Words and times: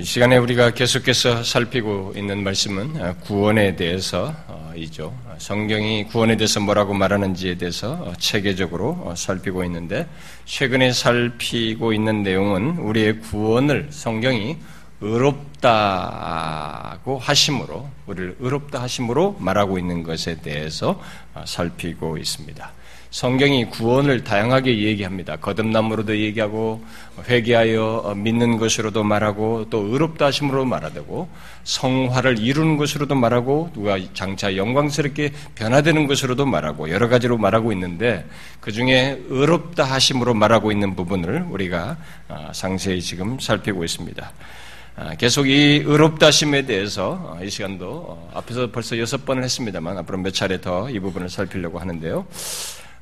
이 0.00 0.02
시간에 0.02 0.38
우리가 0.38 0.70
계속해서 0.70 1.44
살피고 1.44 2.14
있는 2.16 2.42
말씀은 2.42 3.18
구원에 3.20 3.76
대해서이죠. 3.76 5.14
성경이 5.36 6.04
구원에 6.04 6.38
대해서 6.38 6.58
뭐라고 6.58 6.94
말하는지에 6.94 7.56
대해서 7.56 8.10
체계적으로 8.18 9.12
살피고 9.14 9.62
있는데 9.64 10.08
최근에 10.46 10.92
살피고 10.92 11.92
있는 11.92 12.22
내용은 12.22 12.78
우리의 12.78 13.20
구원을 13.20 13.88
성경이 13.90 14.56
의롭다고 15.02 15.68
하심으로 17.18 17.86
우리를 18.06 18.36
의롭다 18.40 18.80
하심으로 18.80 19.36
말하고 19.38 19.78
있는 19.78 20.02
것에 20.02 20.40
대해서 20.40 20.98
살피고 21.44 22.16
있습니다. 22.16 22.72
성경이 23.10 23.64
구원을 23.70 24.22
다양하게 24.22 24.78
얘기합니다. 24.84 25.34
거듭남으로도 25.36 26.16
얘기하고 26.16 26.80
회개하여 27.28 28.14
믿는 28.16 28.56
것으로도 28.56 29.02
말하고 29.02 29.66
또 29.68 29.80
의롭다 29.80 30.26
하심으로 30.26 30.64
말하고 30.64 31.28
성화를 31.64 32.38
이루는 32.38 32.76
것으로도 32.76 33.16
말하고 33.16 33.70
누가 33.74 33.98
장차 34.14 34.54
영광스럽게 34.56 35.32
변화되는 35.56 36.06
것으로도 36.06 36.46
말하고 36.46 36.88
여러 36.90 37.08
가지로 37.08 37.36
말하고 37.36 37.72
있는데 37.72 38.24
그 38.60 38.70
중에 38.70 39.20
의롭다 39.28 39.82
하심으로 39.84 40.34
말하고 40.34 40.70
있는 40.70 40.94
부분을 40.94 41.46
우리가 41.50 41.96
아, 42.28 42.50
상세히 42.52 43.02
지금 43.02 43.40
살피고 43.40 43.82
있습니다. 43.82 44.32
아, 44.96 45.14
계속 45.16 45.48
이 45.48 45.82
의롭다 45.84 46.26
하심에 46.26 46.62
대해서 46.62 47.38
이 47.42 47.50
시간도 47.50 47.88
어, 47.90 48.30
앞에서 48.34 48.70
벌써 48.70 48.96
여섯 48.98 49.24
번을 49.24 49.42
했습니다만 49.42 49.98
앞으로 49.98 50.18
몇 50.18 50.32
차례 50.32 50.60
더 50.60 50.88
이 50.88 51.00
부분을 51.00 51.28
살피려고 51.28 51.80
하는데요. 51.80 52.24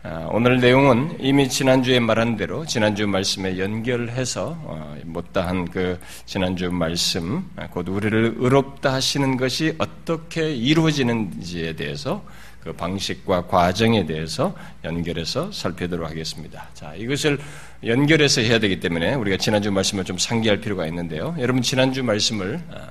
아, 0.04 0.28
오늘 0.30 0.60
내용은 0.60 1.16
이미 1.18 1.48
지난주에 1.48 1.98
말한 1.98 2.36
대로 2.36 2.64
지난주 2.64 3.08
말씀에 3.08 3.58
연결해서 3.58 4.56
어, 4.62 4.96
못다한 5.04 5.68
그 5.68 5.98
지난주 6.24 6.70
말씀 6.70 7.44
아, 7.56 7.66
곧 7.66 7.88
우리를 7.88 8.36
의롭다 8.36 8.92
하시는 8.92 9.36
것이 9.36 9.74
어떻게 9.78 10.54
이루어지는지에 10.54 11.72
대해서 11.72 12.24
그 12.60 12.72
방식과 12.72 13.48
과정에 13.48 14.06
대해서 14.06 14.54
연결해서 14.84 15.50
살펴보도록 15.50 16.08
하겠습니다. 16.08 16.68
자, 16.74 16.94
이것을 16.94 17.40
연결해서 17.84 18.40
해야 18.42 18.60
되기 18.60 18.78
때문에 18.78 19.14
우리가 19.14 19.36
지난주 19.36 19.72
말씀을 19.72 20.04
좀 20.04 20.16
상기할 20.16 20.60
필요가 20.60 20.86
있는데요. 20.86 21.34
여러분 21.40 21.60
지난주 21.60 22.04
말씀을 22.04 22.62
아, 22.70 22.90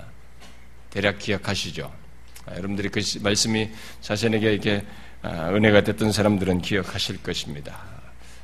대략 0.90 1.20
기억하시죠? 1.20 1.90
여러분들이 2.50 2.90
그 2.90 3.02
말씀이 3.22 3.70
자신에게 4.02 4.52
이렇게 4.52 4.78
아, 4.78 5.07
은혜가 5.28 5.82
됐던 5.82 6.12
사람들은 6.12 6.62
기억하실 6.62 7.24
것입니다. 7.24 7.76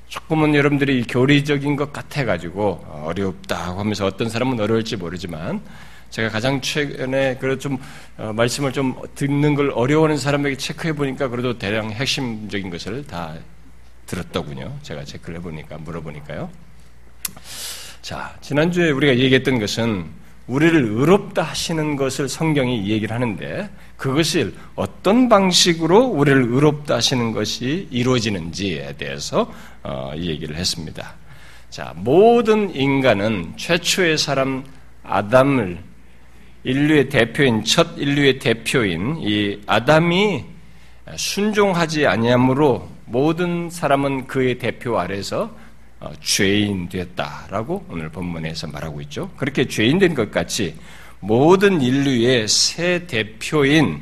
조금은 0.07 0.53
여러분들이 0.53 1.03
교리적인 1.03 1.75
것 1.75 1.91
같아가지고 1.91 3.03
어렵다 3.05 3.77
하면서 3.77 4.05
어떤 4.05 4.29
사람은 4.29 4.59
어려울지 4.59 4.97
모르지만 4.97 5.61
제가 6.11 6.29
가장 6.29 6.61
최근에 6.61 7.37
그래도 7.39 7.57
좀 7.57 7.79
어, 8.17 8.31
말씀을 8.31 8.71
좀 8.71 8.95
듣는 9.15 9.55
걸 9.55 9.71
어려워하는 9.71 10.17
사람에게 10.17 10.57
체크해 10.57 10.93
보니까 10.93 11.27
그래도 11.29 11.57
대량 11.57 11.89
핵심적인 11.89 12.69
것을 12.69 13.07
다 13.07 13.33
들었더군요. 14.05 14.77
제가 14.83 15.03
체크를 15.03 15.39
해보니까 15.39 15.79
물어보니까요. 15.79 16.51
자 18.03 18.37
지난주에 18.41 18.91
우리가 18.91 19.17
얘기했던 19.17 19.57
것은 19.57 20.05
우리를 20.47 20.83
의롭다 20.85 21.41
하시는 21.41 21.95
것을 21.95 22.27
성경이 22.27 22.89
얘기를 22.89 23.15
하는데 23.15 23.69
그것을 23.95 24.53
어떤 24.75 25.29
방식으로 25.29 25.99
우리를 26.05 26.43
의롭다 26.49 26.95
하시는 26.95 27.31
것이 27.31 27.87
이루어지는지에 27.91 28.97
대해서 28.97 29.51
어, 29.83 30.11
얘기를 30.17 30.55
했습니다. 30.55 31.15
자, 31.69 31.93
모든 31.95 32.75
인간은 32.75 33.53
최초의 33.55 34.17
사람 34.17 34.63
아담을 35.03 35.79
인류의 36.63 37.09
대표인 37.09 37.63
첫 37.63 37.97
인류의 37.97 38.39
대표인 38.39 39.17
이 39.19 39.59
아담이 39.65 40.43
순종하지 41.15 42.05
아니함으로 42.07 42.89
모든 43.05 43.69
사람은 43.69 44.27
그의 44.27 44.59
대표 44.59 44.99
아래서 44.99 45.43
어, 45.43 45.62
죄인 46.21 46.89
되었다라고 46.89 47.85
오늘 47.89 48.09
본문에서 48.09 48.67
말하고 48.67 49.01
있죠. 49.01 49.31
그렇게 49.37 49.67
죄인 49.67 49.99
된 49.99 50.13
것 50.13 50.31
같이 50.31 50.75
모든 51.19 51.81
인류의 51.81 52.47
새 52.47 53.07
대표인 53.07 54.01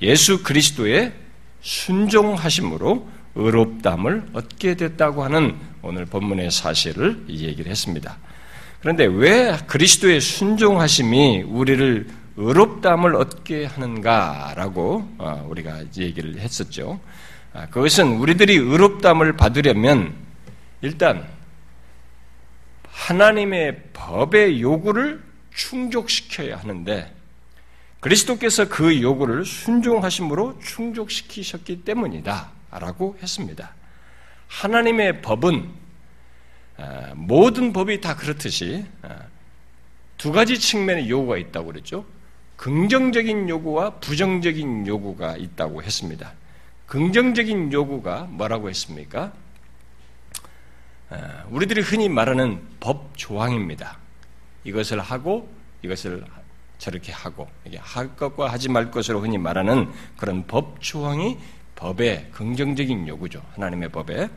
예수 0.00 0.42
그리스도의 0.42 1.12
순종하심으로 1.60 3.08
의롭담을 3.34 4.24
얻게 4.32 4.74
됐다고 4.74 5.24
하는 5.24 5.56
오늘 5.82 6.06
본문의 6.06 6.50
사실을 6.50 7.24
얘기를 7.28 7.70
했습니다. 7.70 8.18
그런데 8.80 9.04
왜 9.04 9.56
그리스도의 9.66 10.20
순종하심이 10.20 11.42
우리를 11.42 12.08
의롭담을 12.36 13.14
얻게 13.14 13.66
하는가라고 13.66 15.08
어, 15.18 15.46
우리가 15.48 15.84
얘기를 15.98 16.38
했었죠. 16.40 16.98
아, 17.52 17.66
그것은 17.66 18.16
우리들이 18.16 18.56
의롭담을 18.56 19.34
받으려면 19.36 20.14
일단 20.80 21.24
하나님의 22.92 23.82
법의 23.92 24.62
요구를 24.62 25.22
충족시켜야 25.52 26.56
하는데 26.56 27.12
그리스도께서 28.00 28.68
그 28.68 29.00
요구를 29.00 29.44
순종하심으로 29.44 30.60
충족시키셨기 30.60 31.84
때문이다. 31.84 32.50
라고 32.72 33.16
했습니다. 33.22 33.74
하나님의 34.48 35.22
법은 35.22 35.68
아, 36.78 37.12
모든 37.14 37.72
법이 37.72 38.00
다 38.00 38.16
그렇듯이 38.16 38.84
아, 39.02 39.26
두 40.16 40.32
가지 40.32 40.58
측면의 40.58 41.08
요구가 41.08 41.36
있다고 41.36 41.66
그랬죠. 41.66 42.04
긍정적인 42.56 43.48
요구와 43.48 43.90
부정적인 44.00 44.86
요구가 44.86 45.36
있다고 45.36 45.82
했습니다. 45.82 46.32
긍정적인 46.86 47.72
요구가 47.72 48.24
뭐라고 48.30 48.68
했습니까? 48.70 49.32
우리들이 51.50 51.80
흔히 51.82 52.08
말하는 52.08 52.60
법 52.80 53.16
조항입니다. 53.16 53.98
이것을 54.64 55.00
하고 55.00 55.52
이것을 55.82 56.24
저렇게 56.78 57.12
하고 57.12 57.48
이게 57.64 57.78
할 57.78 58.16
것과 58.16 58.50
하지 58.50 58.68
말 58.68 58.90
것으로 58.90 59.20
흔히 59.20 59.38
말하는 59.38 59.90
그런 60.16 60.46
법 60.46 60.80
조항이 60.80 61.38
법의 61.76 62.30
긍정적인 62.32 63.08
요구죠. 63.08 63.42
하나님의 63.54 63.90
법에. 63.90 64.28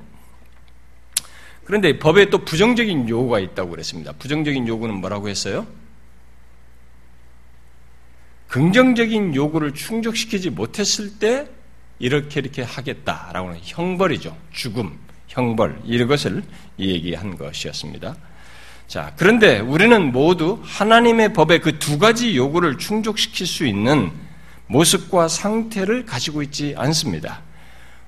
그런데 1.64 1.98
법에 1.98 2.30
또 2.30 2.46
부정적인 2.46 3.10
요구가 3.10 3.40
있다고 3.40 3.72
그랬습니다. 3.72 4.12
부정적인 4.14 4.68
요구는 4.68 4.96
뭐라고 4.96 5.30
했어요? 5.30 5.66
긍정적인 8.48 9.36
요구를 9.36 9.74
충족시키지 9.74 10.52
못했을 10.52 11.18
때 11.18 11.50
이렇게 12.00 12.40
이렇게 12.40 12.62
하겠다라고 12.62 13.50
하는 13.50 13.60
형벌이죠. 13.64 14.38
죽음. 14.52 15.05
형벌 15.36 15.82
이것을 15.84 16.44
얘기한 16.80 17.38
것이었습니다. 17.38 18.16
자, 18.88 19.12
그런데 19.18 19.60
우리는 19.60 20.12
모두 20.12 20.60
하나님의 20.64 21.34
법의 21.34 21.60
그 21.60 21.80
두 21.80 22.00
가지 22.00 22.38
요구를 22.38 22.78
충족시킬 22.78 23.46
수 23.46 23.66
있는 23.66 24.12
모습과 24.68 25.28
상태를 25.28 26.06
가지고 26.06 26.42
있지 26.42 26.74
않습니다. 26.78 27.42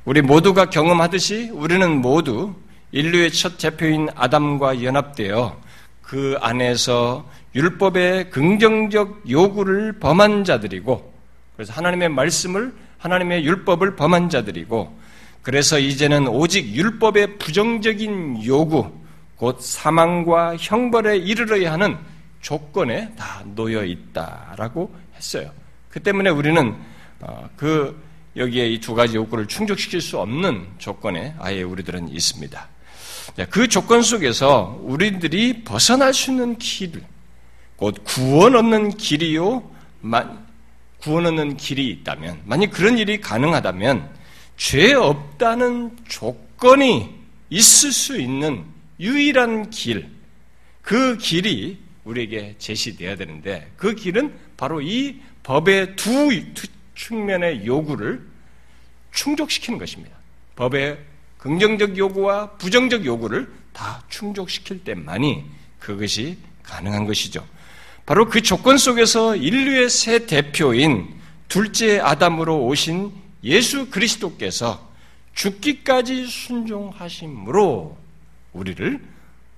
우리 0.06 0.22
모두가 0.22 0.70
경험하듯이 0.70 1.50
우리는 1.52 2.02
모두 2.02 2.56
인류의 2.92 3.32
첫 3.32 3.58
대표인 3.58 4.08
아담과 4.16 4.82
연합되어 4.82 5.60
그 6.02 6.38
안에서 6.40 7.30
율법의 7.54 8.30
긍정적 8.30 9.30
요구를 9.30 10.00
범한 10.00 10.46
자들이고, 10.46 11.14
그래서 11.56 11.74
하나님의 11.74 12.10
말씀을, 12.10 12.74
하나님의 13.00 13.44
율법을 13.44 13.98
범한 13.98 14.30
자들이고, 14.30 14.98
그래서 15.48 15.80
이제는 15.80 16.28
오직 16.28 16.76
율법의 16.76 17.38
부정적인 17.38 18.44
요구, 18.44 18.92
곧 19.38 19.62
사망과 19.62 20.58
형벌에 20.58 21.20
이르러야 21.20 21.72
하는 21.72 21.98
조건에 22.42 23.16
다 23.16 23.46
놓여 23.56 23.86
있다라고 23.86 24.94
했어요. 25.16 25.50
그 25.88 26.02
때문에 26.02 26.32
우리는 26.32 26.76
어, 27.22 27.50
그 27.56 27.98
여기에 28.36 28.72
이 28.72 28.82
두 28.82 28.94
가지 28.94 29.16
요구를 29.16 29.48
충족시킬 29.48 30.02
수 30.02 30.20
없는 30.20 30.68
조건에 30.80 31.34
아예 31.40 31.64
우리들은 31.64 32.10
있습니다. 32.10 32.68
그 33.50 33.70
조건 33.70 34.02
속에서 34.02 34.78
우리들이 34.84 35.64
벗어날 35.64 36.14
수 36.14 36.32
있는 36.32 36.58
길, 36.58 37.02
곧 37.78 37.96
구원 38.04 38.54
얻는 38.54 38.98
길이요, 38.98 39.64
구원 41.00 41.26
얻는 41.26 41.56
길이 41.56 41.88
있다면, 41.88 42.42
만약 42.44 42.72
그런 42.72 42.98
일이 42.98 43.22
가능하다면 43.22 44.17
죄 44.58 44.94
없다는 44.94 45.96
조건이 46.08 47.16
있을 47.50 47.92
수 47.92 48.20
있는 48.20 48.66
유일한 49.00 49.70
길, 49.70 50.10
그 50.82 51.18
길이 51.18 51.80
우리에게 52.04 52.56
제시되어야 52.58 53.16
되는데 53.16 53.72
그 53.78 53.94
길은 53.94 54.34
바로 54.58 54.82
이 54.82 55.22
법의 55.44 55.96
두 55.96 56.30
측면의 56.96 57.66
요구를 57.66 58.28
충족시키는 59.12 59.78
것입니다. 59.78 60.18
법의 60.56 60.98
긍정적 61.38 61.98
요구와 61.98 62.52
부정적 62.52 63.06
요구를 63.06 63.52
다 63.72 64.04
충족시킬 64.10 64.84
때만이 64.84 65.46
그것이 65.80 66.38
가능한 66.64 67.06
것이죠. 67.06 67.46
바로 68.06 68.28
그 68.28 68.42
조건 68.42 68.78
속에서 68.78 69.36
인류의 69.36 69.90
새 69.90 70.26
대표인 70.26 71.16
둘째 71.48 72.00
아담으로 72.00 72.66
오신 72.66 73.12
예수 73.44 73.90
그리스도께서 73.90 74.88
죽기까지 75.34 76.26
순종하심으로 76.26 77.98
우리를 78.54 79.00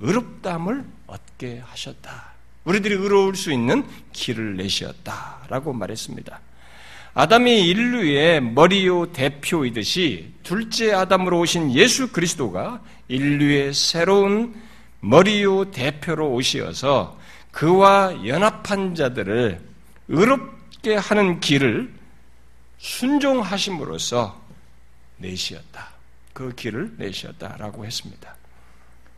의롭다함을 0.01 0.85
얻게 1.07 1.61
하셨다. 1.65 2.33
우리들이 2.65 2.95
의로울 2.95 3.35
수 3.35 3.51
있는 3.51 3.85
길을 4.11 4.57
내셨다라고 4.57 5.73
말했습니다. 5.73 6.39
아담이 7.13 7.67
인류의 7.67 8.41
머리요 8.41 9.11
대표이듯이 9.11 10.31
둘째 10.43 10.93
아담으로 10.93 11.39
오신 11.39 11.73
예수 11.73 12.11
그리스도가 12.11 12.81
인류의 13.07 13.73
새로운 13.73 14.53
머리요 14.99 15.71
대표로 15.71 16.31
오시어서 16.31 17.17
그와 17.51 18.27
연합한 18.27 18.95
자들을 18.95 19.59
의롭게 20.07 20.95
하는 20.95 21.39
길을 21.39 21.98
순종하심으로써 22.79 24.41
내시었다. 25.17 25.89
그 26.33 26.53
길을 26.55 26.95
내시었다라고 26.97 27.85
했습니다. 27.85 28.35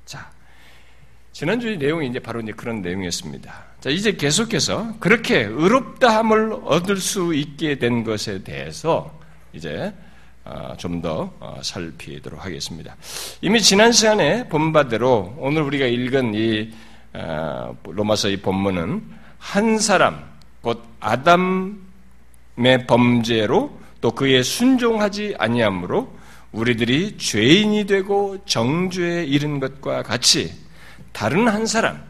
자, 0.06 0.30
지난주의 1.32 1.78
내용이 1.78 2.08
이제 2.08 2.20
바로 2.20 2.42
이제 2.42 2.52
그런 2.52 2.82
내용이었습니다. 2.82 3.64
자, 3.80 3.90
이제 3.90 4.14
계속해서 4.14 4.96
그렇게 5.00 5.44
의롭다함을 5.44 6.54
얻을 6.66 6.98
수 6.98 7.34
있게 7.34 7.78
된 7.80 8.04
것에 8.04 8.44
대해서 8.44 9.18
이제 9.54 9.94
어, 10.44 10.74
좀더 10.78 11.34
어, 11.40 11.60
살피도록 11.62 12.44
하겠습니다. 12.44 12.96
이미 13.42 13.62
지난 13.62 13.92
시간에 13.92 14.48
본 14.50 14.74
바대로 14.74 15.36
오늘 15.38 15.62
우리가 15.62 15.86
읽은 15.86 16.34
이 16.34 16.74
어, 17.14 17.78
로마서 17.84 18.30
이 18.30 18.38
본문은 18.38 19.04
한 19.38 19.78
사람 19.78 20.24
곧 20.62 20.84
아담의 21.00 21.76
범죄로 22.88 23.80
또 24.02 24.12
그의 24.12 24.44
순종하지 24.44 25.36
아니함으로 25.38 26.14
우리들이 26.52 27.18
죄인이 27.18 27.86
되고 27.86 28.38
정죄에 28.46 29.24
이른 29.24 29.60
것과 29.60 30.04
같이 30.04 30.54
다른 31.12 31.48
한 31.48 31.66
사람, 31.66 32.04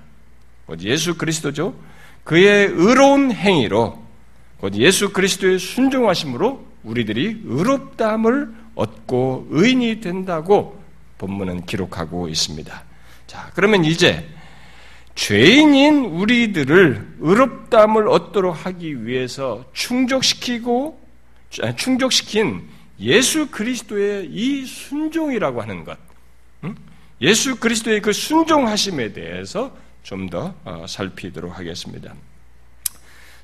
곧 0.66 0.82
예수 0.82 1.18
그리스도죠. 1.18 1.76
그의 2.24 2.68
의로운 2.68 3.32
행위로 3.32 4.02
곧 4.60 4.76
예수 4.76 5.12
그리스도의 5.12 5.60
순종하심으로 5.60 6.66
우리들이 6.84 7.42
의롭다함을 7.46 8.54
얻고 8.76 9.48
의인이 9.50 10.02
된다고 10.02 10.82
본문은 11.18 11.66
기록하고 11.66 12.30
있습니다. 12.30 12.84
자, 13.28 13.52
그러면 13.54 13.86
이제 13.86 14.28
죄인인 15.16 16.06
우리들을 16.06 17.18
의롭다함을 17.20 18.08
얻도록 18.08 18.66
하기 18.66 19.06
위해서 19.06 19.66
충족시키고 19.74 21.00
충족시킨 21.76 22.68
예수 23.00 23.50
그리스도의 23.50 24.28
이 24.32 24.66
순종이라고 24.66 25.62
하는 25.62 25.84
것, 25.84 25.98
예수 27.22 27.58
그리스도의 27.58 28.02
그 28.02 28.14
순종하심에 28.14 29.14
대해서 29.14 29.76
좀더 30.04 30.56
어, 30.64 30.86
살피도록 30.88 31.58
하겠습니다. 31.58 32.14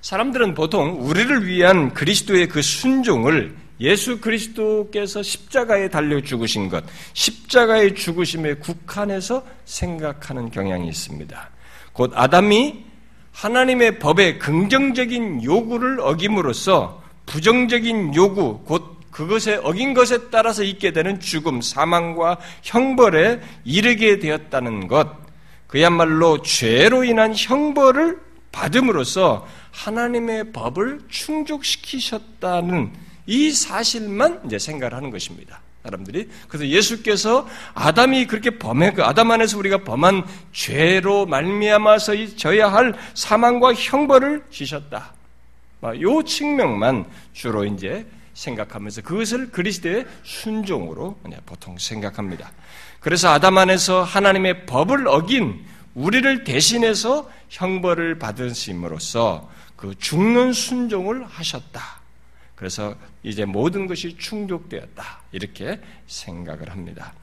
사람들은 0.02 0.54
보통 0.54 0.98
우리를 1.02 1.46
위한 1.46 1.94
그리스도의 1.94 2.48
그 2.48 2.62
순종을 2.62 3.56
예수 3.80 4.20
그리스도께서 4.20 5.22
십자가에 5.22 5.90
달려 5.90 6.20
죽으신 6.22 6.70
것, 6.70 6.84
십자가의 7.13 7.94
죽으심에 7.94 8.56
국한해서 8.56 9.46
생각하는 9.66 10.50
경향이 10.50 10.88
있습니다. 10.88 11.50
곧 11.98 12.12
아담이 12.14 12.86
하나님의 13.32 13.98
법의 13.98 14.38
긍정적인 14.38 15.44
요구를 15.44 16.00
어김으로써 16.00 17.02
부정적인 17.26 18.14
요구, 18.14 18.60
곧 18.66 19.00
그것에 19.10 19.60
어긴 19.64 19.96
것에 19.96 20.30
따라서 20.30 20.62
있게 20.64 20.94
되는 20.94 21.20
죽음, 21.20 21.60
사망과 21.60 22.38
형벌에 22.62 23.42
이르게 23.66 24.20
되었다는 24.20 24.88
것, 24.88 25.10
그야말로 25.66 26.44
죄로 26.44 27.04
인한 27.04 27.34
형벌을 27.36 28.22
받음으로써 28.52 29.48
하나님의 29.72 30.52
법을 30.52 31.02
충족시키셨다는 31.10 32.94
이 33.26 33.52
사실만 33.52 34.44
이제 34.46 34.60
생각을 34.60 34.94
하는 34.94 35.10
것입니다. 35.10 35.62
사람들이 35.88 36.28
그래서 36.48 36.68
예수께서 36.68 37.48
아담이 37.74 38.28
그렇게 38.28 38.57
범해 38.57 38.92
그 38.94 39.04
아담 39.04 39.31
안에서 39.31 39.57
우리가 39.57 39.84
범한 39.84 40.25
죄로 40.51 41.25
말미암아서 41.25 42.36
져야 42.36 42.72
할 42.72 42.94
사망과 43.13 43.74
형벌을 43.74 44.44
지셨다. 44.50 45.13
요 46.01 46.24
측면만 46.24 47.06
주로 47.34 47.63
이제 47.63 48.06
생각하면서 48.34 49.01
그것을 49.01 49.51
그리스도의 49.51 50.06
순종으로 50.24 51.18
보통 51.45 51.78
생각합니다. 51.78 52.51
그래서 53.00 53.30
아담 53.30 53.57
안에서 53.57 54.04
하나님의 54.04 54.66
법을 54.66 55.07
어긴 55.07 55.66
우리를 55.94 56.44
대신해서 56.44 57.30
형벌을 57.50 58.19
받으심으로써 58.19 59.50
그 59.75 59.95
죽는 59.98 60.54
순종을 60.54 61.25
하셨다. 61.25 61.97
그래서 62.57 62.95
이제 63.21 63.45
모든 63.45 63.86
것이 63.86 64.18
충족되었다. 64.18 65.21
이렇게 65.31 65.80
생각을 66.07 66.71
합니다. 66.71 67.13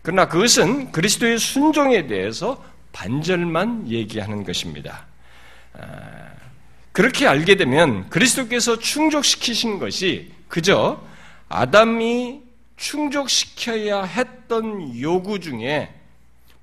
그러나 0.00 0.26
그것은 0.26 0.90
그리스도의 0.92 1.38
순종에 1.38 2.06
대해서 2.06 2.64
반절만 2.92 3.90
얘기하는 3.90 4.44
것입니다. 4.44 5.04
아, 5.74 6.30
그렇게 6.92 7.26
알게 7.26 7.56
되면 7.56 8.08
그리스도께서 8.08 8.78
충족시키신 8.78 9.78
것이 9.78 10.32
그저 10.48 11.06
아담이 11.50 12.40
충족시켜야 12.78 14.04
했던 14.04 14.98
요구 14.98 15.38
중에 15.38 15.94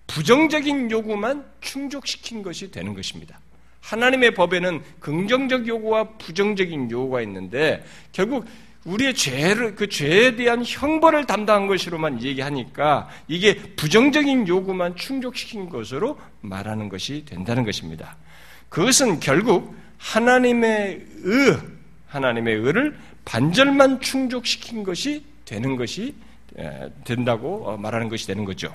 부정적인 0.08 0.90
요구만 0.90 1.46
충족시킨 1.62 2.42
것이 2.42 2.72
되는 2.72 2.96
것입니다. 2.96 3.40
하나님의 3.86 4.34
법에는 4.34 4.82
긍정적 5.00 5.68
요구와 5.68 6.10
부정적인 6.18 6.90
요구가 6.90 7.22
있는데 7.22 7.86
결국 8.12 8.46
우리의 8.84 9.14
죄를 9.14 9.76
그 9.76 9.90
죄에 9.90 10.36
대한 10.36 10.64
형벌을 10.66 11.26
담당한 11.26 11.68
것으로만 11.68 12.22
얘기하니까 12.22 13.10
이게 13.28 13.56
부정적인 13.76 14.48
요구만 14.48 14.96
충족시킨 14.96 15.70
것으로 15.70 16.20
말하는 16.42 16.90
것이 16.90 17.26
된다는 17.26 17.64
것입니다. 17.64 18.18
그것은 18.70 19.20
결국 19.20 19.76
하나님의 19.98 21.06
의, 21.24 21.58
하나님의 22.08 22.56
의를 22.56 22.98
반절만 23.24 24.02
충족시킨 24.02 24.84
것이 24.84 25.24
되는 25.46 25.76
것이 25.76 26.14
된다고 27.04 27.68
어, 27.68 27.78
말하는 27.78 28.10
것이 28.10 28.26
되는 28.28 28.46
거죠. 28.46 28.74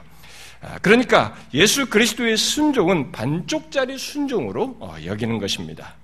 아, 0.62 0.78
그러니까 0.82 1.36
예수 1.54 1.88
그리스도의 1.88 2.36
순종은 2.36 3.12
반쪽짜리 3.12 3.96
순종으로 3.96 4.76
어, 4.80 4.96
여기는 5.04 5.38
것입니다. 5.38 5.94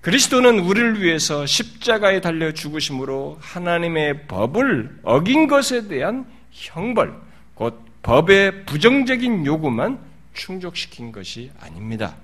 그리스도는 0.00 0.60
우리를 0.60 1.02
위해서 1.02 1.44
십자가에 1.46 2.20
달려 2.20 2.52
죽으심으로 2.52 3.38
하나님의 3.40 4.28
법을 4.28 5.00
어긴 5.02 5.48
것에 5.48 5.88
대한 5.88 6.26
형벌, 6.52 7.12
곧 7.54 7.84
법의 8.02 8.66
부정적인 8.66 9.44
요구만 9.44 9.98
충족시킨 10.32 11.10
것이 11.10 11.50
아닙니다. 11.58 12.14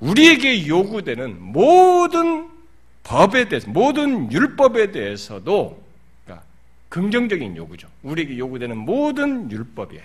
우리에게 0.00 0.66
요구되는 0.66 1.40
모든 1.40 2.50
법에 3.04 3.48
대해서, 3.48 3.70
모든 3.70 4.32
율법에 4.32 4.90
대해서도 4.90 5.83
긍정적인 6.94 7.56
요구죠. 7.56 7.88
우리에게 8.04 8.38
요구되는 8.38 8.76
모든 8.76 9.50
율법이에요. 9.50 10.04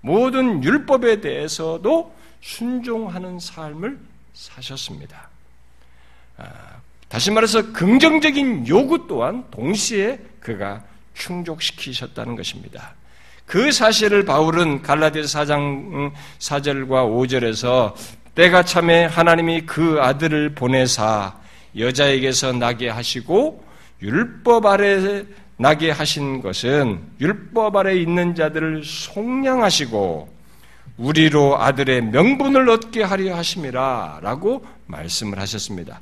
모든 0.00 0.62
율법에 0.62 1.20
대해서도 1.20 2.14
순종하는 2.40 3.40
삶을 3.40 3.98
사셨습니다. 4.32 5.28
아, 6.36 6.44
다시 7.08 7.32
말해서 7.32 7.72
긍정적인 7.72 8.68
요구 8.68 9.08
또한 9.08 9.44
동시에 9.50 10.20
그가 10.38 10.84
충족시키셨다는 11.14 12.36
것입니다. 12.36 12.94
그 13.44 13.72
사실을 13.72 14.24
바울은 14.24 14.82
갈라디아 14.82 15.22
4장 15.22 16.12
4절과 16.38 17.10
5절에서 17.10 17.92
때가 18.36 18.62
참에 18.62 19.06
하나님이 19.06 19.62
그 19.62 19.98
아들을 20.00 20.54
보내사 20.54 21.36
여자에게서 21.76 22.52
나게 22.52 22.88
하시고 22.88 23.64
율법 24.00 24.66
아래 24.66 25.24
나게 25.60 25.90
하신 25.90 26.40
것은 26.40 27.00
율법 27.20 27.76
아래 27.76 27.94
있는 27.94 28.34
자들을 28.34 28.82
속량하시고 28.82 30.40
우리로 30.96 31.60
아들의 31.60 32.00
명분을 32.04 32.66
얻게 32.70 33.02
하려 33.02 33.36
하심이라 33.36 34.20
라고 34.22 34.64
말씀을 34.86 35.38
하셨습니다. 35.38 36.00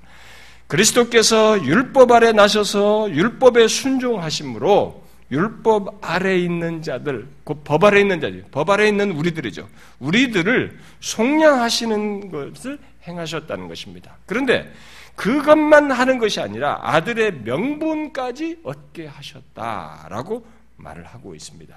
그리스도께서 0.68 1.60
율법 1.64 2.12
아래 2.12 2.30
나셔서 2.30 3.10
율법에 3.10 3.66
순종하심으로 3.66 5.02
율법 5.32 5.98
아래 6.02 6.38
있는 6.38 6.80
자들, 6.80 7.26
법 7.44 7.82
아래 7.82 8.00
있는 8.00 8.20
자들, 8.20 8.44
법 8.52 8.70
아래 8.70 8.86
있는 8.86 9.10
우리들이죠. 9.10 9.68
우리들을 9.98 10.78
속량하시는 11.00 12.30
것을 12.30 12.78
행하셨다는 13.08 13.66
것입니다. 13.66 14.18
그런데 14.24 14.72
그것만 15.18 15.90
하는 15.90 16.18
것이 16.18 16.40
아니라 16.40 16.78
아들의 16.80 17.40
명분까지 17.42 18.60
얻게 18.62 19.06
하셨다라고 19.06 20.46
말을 20.76 21.04
하고 21.06 21.34
있습니다. 21.34 21.76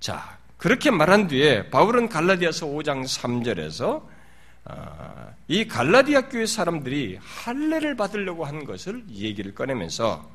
자, 0.00 0.38
그렇게 0.56 0.90
말한 0.90 1.28
뒤에 1.28 1.68
바울은 1.68 2.08
갈라디아서 2.08 2.66
5장 2.66 3.04
3절에서 3.04 4.02
어, 4.64 5.34
이 5.48 5.68
갈라디아 5.68 6.28
교회 6.28 6.46
사람들이 6.46 7.18
할례를 7.20 7.94
받으려고 7.94 8.46
한 8.46 8.64
것을 8.64 9.04
얘기를 9.10 9.54
꺼내면서 9.54 10.26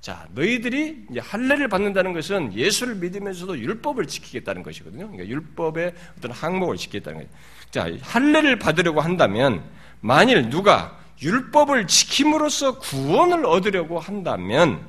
자, 0.00 0.26
너희들이 0.34 1.06
할례를 1.20 1.68
받는다는 1.68 2.14
것은 2.14 2.52
예수를 2.52 2.96
믿으면서도 2.96 3.56
율법을 3.60 4.08
지키겠다는 4.08 4.64
것이거든요. 4.64 5.08
그러니까 5.08 5.28
율법의 5.28 5.94
어떤 6.18 6.32
항목을 6.32 6.76
지키겠다는 6.76 7.18
거예요. 7.18 7.30
자, 7.70 7.88
할례를 8.02 8.58
받으려고 8.58 9.00
한다면 9.00 9.62
만일 10.00 10.50
누가 10.50 11.00
율법을 11.22 11.86
지킴으로써 11.86 12.78
구원을 12.78 13.46
얻으려고 13.46 13.98
한다면 13.98 14.84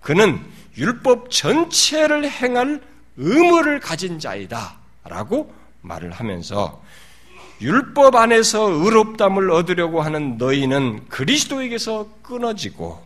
그는 0.00 0.40
율법 0.76 1.30
전체를 1.30 2.30
행할 2.30 2.80
의무를 3.16 3.80
가진 3.80 4.18
자이다 4.18 4.76
라고 5.04 5.52
말을 5.82 6.12
하면서 6.12 6.82
율법 7.60 8.14
안에서 8.14 8.70
의롭담을 8.70 9.50
얻으려고 9.50 10.00
하는 10.00 10.38
너희는 10.38 11.08
그리스도에게서 11.08 12.08
끊어지고 12.22 13.02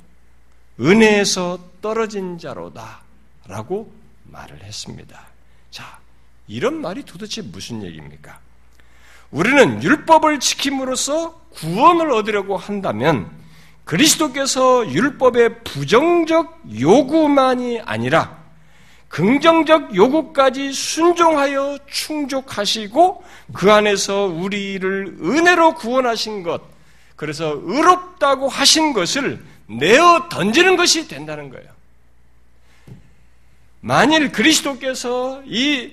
은혜에서 0.80 1.58
떨어진 1.80 2.38
자로다. 2.38 3.02
라고 3.46 3.92
말을 4.24 4.62
했습니다. 4.62 5.26
자, 5.70 5.98
이런 6.48 6.80
말이 6.80 7.04
도대체 7.04 7.42
무슨 7.42 7.82
얘기입니까? 7.82 8.40
우리는 9.34 9.82
율법을 9.82 10.38
지킴으로써 10.38 11.32
구원을 11.54 12.12
얻으려고 12.12 12.56
한다면 12.56 13.28
그리스도께서 13.84 14.88
율법의 14.88 15.64
부정적 15.64 16.62
요구만이 16.80 17.80
아니라 17.80 18.38
긍정적 19.08 19.96
요구까지 19.96 20.72
순종하여 20.72 21.78
충족하시고 21.90 23.24
그 23.52 23.72
안에서 23.72 24.26
우리를 24.26 25.18
은혜로 25.20 25.74
구원하신 25.74 26.44
것, 26.44 26.62
그래서 27.16 27.58
의롭다고 27.60 28.48
하신 28.48 28.92
것을 28.92 29.44
내어 29.66 30.28
던지는 30.30 30.76
것이 30.76 31.08
된다는 31.08 31.50
거예요. 31.50 31.68
만일 33.80 34.30
그리스도께서 34.30 35.42
이 35.44 35.92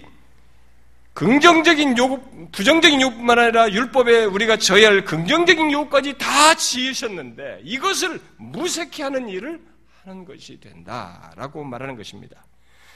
긍정적인 1.13 1.97
요구, 1.97 2.21
부정적인 2.51 3.01
요구뿐만 3.01 3.37
아니라 3.37 3.71
율법에 3.71 4.25
우리가 4.25 4.57
져야 4.57 4.87
할 4.87 5.03
긍정적인 5.03 5.71
요구까지 5.71 6.17
다 6.17 6.55
지으셨는데 6.55 7.61
이것을 7.63 8.21
무색해 8.37 9.03
하는 9.03 9.27
일을 9.27 9.61
하는 10.03 10.25
것이 10.25 10.59
된다라고 10.59 11.63
말하는 11.63 11.95
것입니다. 11.95 12.45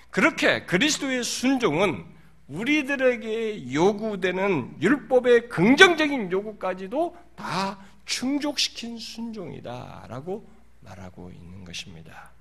그렇게 0.09 0.65
그리스도의 0.65 1.23
순종은 1.23 2.05
우리들에게 2.47 3.73
요구되는 3.73 4.77
율법의 4.81 5.49
긍정적인 5.49 6.31
요구까지도 6.31 7.17
다 7.35 7.79
충족시킨 8.05 8.97
순종이다라고 8.97 10.47
말하고 10.81 11.31
있는 11.31 11.65
것입니다. 11.65 12.34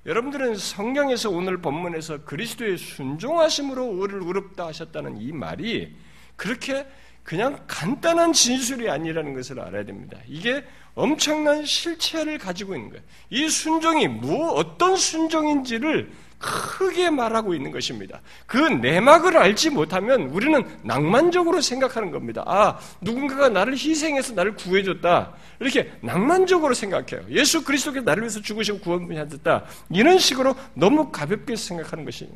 자, 0.00 0.10
여러분들은 0.10 0.56
성경에서 0.56 1.30
오늘 1.30 1.60
본문에서 1.60 2.24
그리스도의 2.24 2.78
순종하심으로 2.78 3.84
우리를 3.84 4.22
의롭다 4.22 4.66
하셨다는 4.66 5.20
이 5.20 5.32
말이 5.32 5.94
그렇게 6.36 6.86
그냥 7.22 7.62
간단한 7.66 8.32
진술이 8.32 8.88
아니라는 8.88 9.34
것을 9.34 9.60
알아야 9.60 9.84
됩니다. 9.84 10.18
이게 10.26 10.64
엄청난 10.94 11.64
실체를 11.64 12.38
가지고 12.38 12.74
있는 12.74 12.90
거예요. 12.90 13.04
이 13.28 13.48
순종이 13.48 14.08
뭐 14.08 14.52
어떤 14.52 14.96
순종인지를 14.96 16.10
크게 16.40 17.10
말하고 17.10 17.54
있는 17.54 17.70
것입니다. 17.70 18.20
그 18.46 18.56
내막을 18.56 19.36
알지 19.36 19.70
못하면 19.70 20.22
우리는 20.22 20.64
낭만적으로 20.82 21.60
생각하는 21.60 22.10
겁니다. 22.10 22.42
아, 22.46 22.78
누군가가 23.02 23.50
나를 23.50 23.74
희생해서 23.74 24.32
나를 24.32 24.56
구해줬다. 24.56 25.34
이렇게 25.60 25.92
낭만적으로 26.00 26.72
생각해요. 26.72 27.26
예수 27.28 27.62
그리스도께서 27.62 28.04
나를 28.04 28.22
위해서 28.22 28.40
죽으시고 28.40 29.14
하셨다. 29.14 29.64
이런 29.90 30.18
식으로 30.18 30.56
너무 30.72 31.10
가볍게 31.12 31.54
생각하는 31.54 32.06
것이 32.06 32.26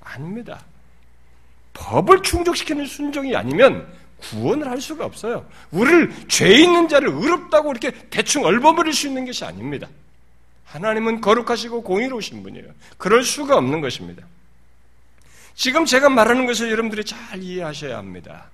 아닙니다. 0.00 0.64
법을 1.74 2.22
충족시키는 2.22 2.86
순종이 2.86 3.36
아니면 3.36 3.86
구원을 4.20 4.68
할 4.70 4.80
수가 4.80 5.04
없어요. 5.04 5.46
우리를 5.70 6.10
죄 6.28 6.48
있는 6.48 6.88
자를 6.88 7.08
의롭다고 7.08 7.70
이렇게 7.70 7.92
대충 8.08 8.44
얼버무릴 8.44 8.94
수 8.94 9.06
있는 9.06 9.26
것이 9.26 9.44
아닙니다. 9.44 9.86
하나님은 10.70 11.20
거룩하시고 11.20 11.82
공의로우신 11.82 12.42
분이에요. 12.42 12.66
그럴 12.96 13.24
수가 13.24 13.56
없는 13.56 13.80
것입니다. 13.80 14.24
지금 15.54 15.84
제가 15.84 16.08
말하는 16.08 16.46
것을 16.46 16.70
여러분들이 16.70 17.04
잘 17.04 17.42
이해하셔야 17.42 17.98
합니다. 17.98 18.50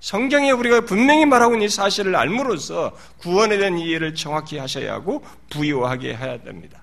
성경에 0.00 0.50
우리가 0.50 0.82
분명히 0.82 1.26
말하고 1.26 1.54
있는 1.54 1.66
이 1.66 1.68
사실을 1.68 2.16
알므로써 2.16 2.96
구원에 3.18 3.58
대한 3.58 3.78
이해를 3.78 4.14
정확히 4.14 4.56
하셔야 4.56 4.94
하고 4.94 5.24
부유하게 5.50 6.16
해야 6.16 6.40
됩니다. 6.42 6.82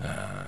아, 0.00 0.44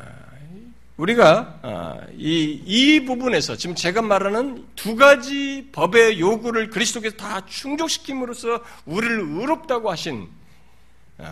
우리가 0.98 1.60
아, 1.62 1.96
이, 2.16 2.60
이 2.64 3.04
부분에서 3.04 3.56
지금 3.56 3.74
제가 3.74 4.02
말하는 4.02 4.66
두 4.76 4.96
가지 4.96 5.68
법의 5.72 6.20
요구를 6.20 6.70
그리스도께서 6.70 7.16
다 7.16 7.46
충족시킴으로써 7.46 8.62
우리를 8.84 9.18
의롭다고 9.20 9.90
하신 9.90 10.22
아, 10.22 10.41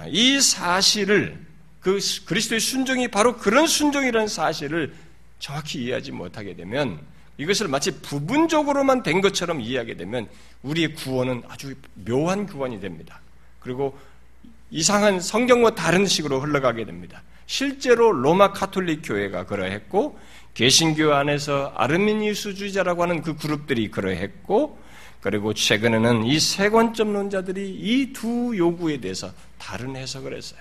이 0.08 0.40
사실을 0.40 1.38
그 1.80 1.98
그리스도의 2.26 2.60
순종이 2.60 3.08
바로 3.08 3.36
그런 3.36 3.66
순종이라는 3.66 4.28
사실을 4.28 4.94
정확히 5.38 5.84
이해하지 5.84 6.12
못하게 6.12 6.54
되면 6.54 7.00
이것을 7.38 7.68
마치 7.68 7.90
부분적으로만 8.00 9.02
된 9.02 9.20
것처럼 9.22 9.60
이해하게 9.60 9.96
되면 9.96 10.28
우리의 10.62 10.94
구원은 10.94 11.42
아주 11.48 11.74
묘한 11.94 12.46
구원이 12.46 12.80
됩니다. 12.80 13.20
그리고 13.60 13.98
이상한 14.70 15.20
성경과 15.20 15.74
다른 15.74 16.06
식으로 16.06 16.40
흘러가게 16.40 16.84
됩니다. 16.84 17.22
실제로 17.46 18.12
로마 18.12 18.52
카톨릭 18.52 19.00
교회가 19.02 19.46
그러했고 19.46 20.18
개신교 20.54 21.14
안에서 21.14 21.72
아르미니스주의자라고 21.76 23.02
하는 23.02 23.22
그 23.22 23.36
그룹들이 23.36 23.90
그러했고 23.90 24.78
그리고 25.20 25.52
최근에는 25.52 26.24
이 26.24 26.38
세 26.40 26.70
관점론자들이 26.70 27.70
이 27.70 28.12
두 28.12 28.56
요구에 28.56 28.98
대해서 28.98 29.32
다른 29.58 29.96
해석을 29.96 30.36
했어요. 30.36 30.60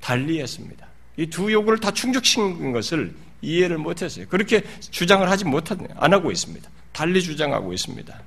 달리 0.00 0.40
했습니다. 0.40 0.86
이 1.16 1.26
두 1.26 1.52
요구를 1.52 1.78
다 1.80 1.90
충족시킨 1.90 2.72
것을 2.72 3.14
이해를 3.42 3.78
못했어요. 3.78 4.26
그렇게 4.28 4.62
주장을 4.90 5.28
하지 5.30 5.44
못한, 5.44 5.86
안 5.96 6.12
하고 6.14 6.30
있습니다. 6.30 6.68
달리 6.92 7.22
주장하고 7.22 7.72
있습니다. 7.72 8.22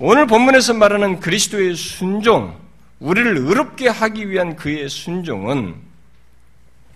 오늘 0.00 0.26
본문에서 0.26 0.74
말하는 0.74 1.20
그리스도의 1.20 1.74
순종, 1.76 2.58
우리를 2.98 3.36
의롭게 3.36 3.88
하기 3.88 4.28
위한 4.28 4.56
그의 4.56 4.88
순종은 4.88 5.76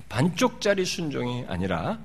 반쪽짜리 0.08 0.84
순종이 0.84 1.44
아니라 1.48 1.98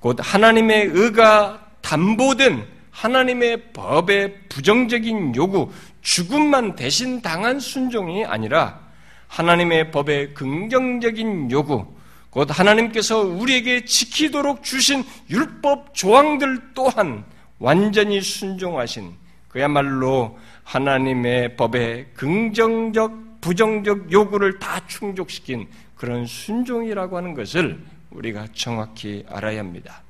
곧 0.00 0.16
하나님의 0.20 0.86
의가 0.92 1.66
담보된 1.82 2.64
하나님의 2.98 3.72
법의 3.72 4.48
부정적인 4.48 5.36
요구, 5.36 5.70
죽음만 6.02 6.74
대신 6.74 7.22
당한 7.22 7.60
순종이 7.60 8.24
아니라 8.24 8.80
하나님의 9.28 9.92
법의 9.92 10.34
긍정적인 10.34 11.52
요구, 11.52 11.86
곧 12.30 12.48
하나님께서 12.50 13.20
우리에게 13.20 13.84
지키도록 13.84 14.64
주신 14.64 15.04
율법 15.30 15.94
조항들 15.94 16.74
또한 16.74 17.24
완전히 17.60 18.20
순종하신 18.20 19.12
그야말로 19.48 20.36
하나님의 20.64 21.56
법의 21.56 22.08
긍정적, 22.14 23.40
부정적 23.40 24.10
요구를 24.10 24.58
다 24.58 24.80
충족시킨 24.88 25.68
그런 25.94 26.26
순종이라고 26.26 27.16
하는 27.16 27.34
것을 27.34 27.80
우리가 28.10 28.46
정확히 28.54 29.24
알아야 29.28 29.60
합니다. 29.60 30.02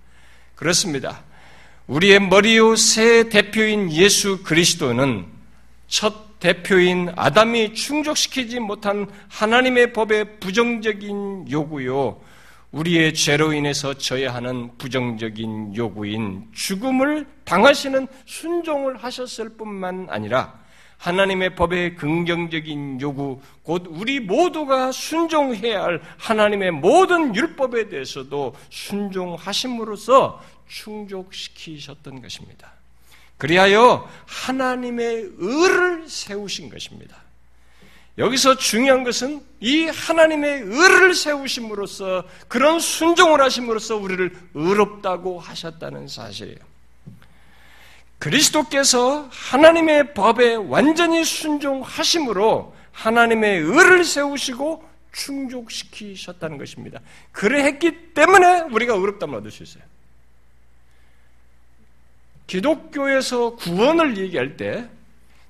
그렇습니다. 0.55 1.28
우리의 1.89 2.21
머리요 2.21 2.77
새 2.77 3.31
대표인 3.31 3.91
예수 3.91 4.43
그리스도는 4.43 5.25
첫 5.87 6.39
대표인 6.39 7.11
아담이 7.17 7.73
충족시키지 7.73 8.61
못한 8.61 9.09
하나님의 9.29 9.95
법의 9.95 10.39
부정적인 10.39 11.51
요구요, 11.51 12.21
우리의 12.73 13.15
죄로 13.15 13.55
인해서 13.55 13.95
져야 13.95 14.35
하는 14.35 14.71
부정적인 14.77 15.77
요구인 15.77 16.45
죽음을 16.53 17.27
당하시는 17.45 18.07
순종을 18.27 18.99
하셨을 18.99 19.57
뿐만 19.57 20.09
아니라 20.11 20.59
하나님의 20.99 21.55
법의 21.55 21.95
긍정적인 21.95 23.01
요구, 23.01 23.41
곧 23.63 23.87
우리 23.89 24.21
모두가 24.21 24.93
순종해야 24.93 25.85
할 25.85 26.03
하나님의 26.19 26.73
모든 26.73 27.35
율법에 27.35 27.89
대해서도 27.89 28.55
순종하심으로써 28.69 30.43
충족시키셨던 30.69 32.23
것입니다. 32.23 32.73
그리하여 33.37 34.09
하나님의 34.27 35.31
의를 35.39 36.09
세우신 36.09 36.71
것입니다. 36.71 37.17
여기서 38.19 38.57
중요한 38.57 39.05
것은 39.05 39.41
이 39.61 39.85
하나님의 39.85 40.63
의를 40.63 41.15
세우심으로써 41.15 42.25
그런 42.49 42.81
순종을 42.81 43.41
하심으로써 43.41 43.97
우리를 43.97 44.37
의롭다고 44.55 45.39
하셨다는 45.39 46.09
사실이에요. 46.09 46.59
그리스도께서 48.19 49.29
하나님의 49.31 50.15
법에 50.15 50.57
완전히 50.57 51.25
순종하심으로 51.25 52.75
하나님의 52.91 53.61
의를 53.61 54.05
세우시고 54.05 54.85
충족시키셨다는 55.13 56.59
것입니다. 56.59 57.01
그래 57.31 57.63
했기 57.63 58.13
때문에 58.15 58.63
우리가 58.73 58.95
의롭담을 58.95 59.37
얻을 59.37 59.53
수 59.53 59.63
있어요. 59.63 59.85
기독교에서 62.49 63.55
구원을 63.55 64.17
얘기할 64.17 64.57
때 64.57 64.89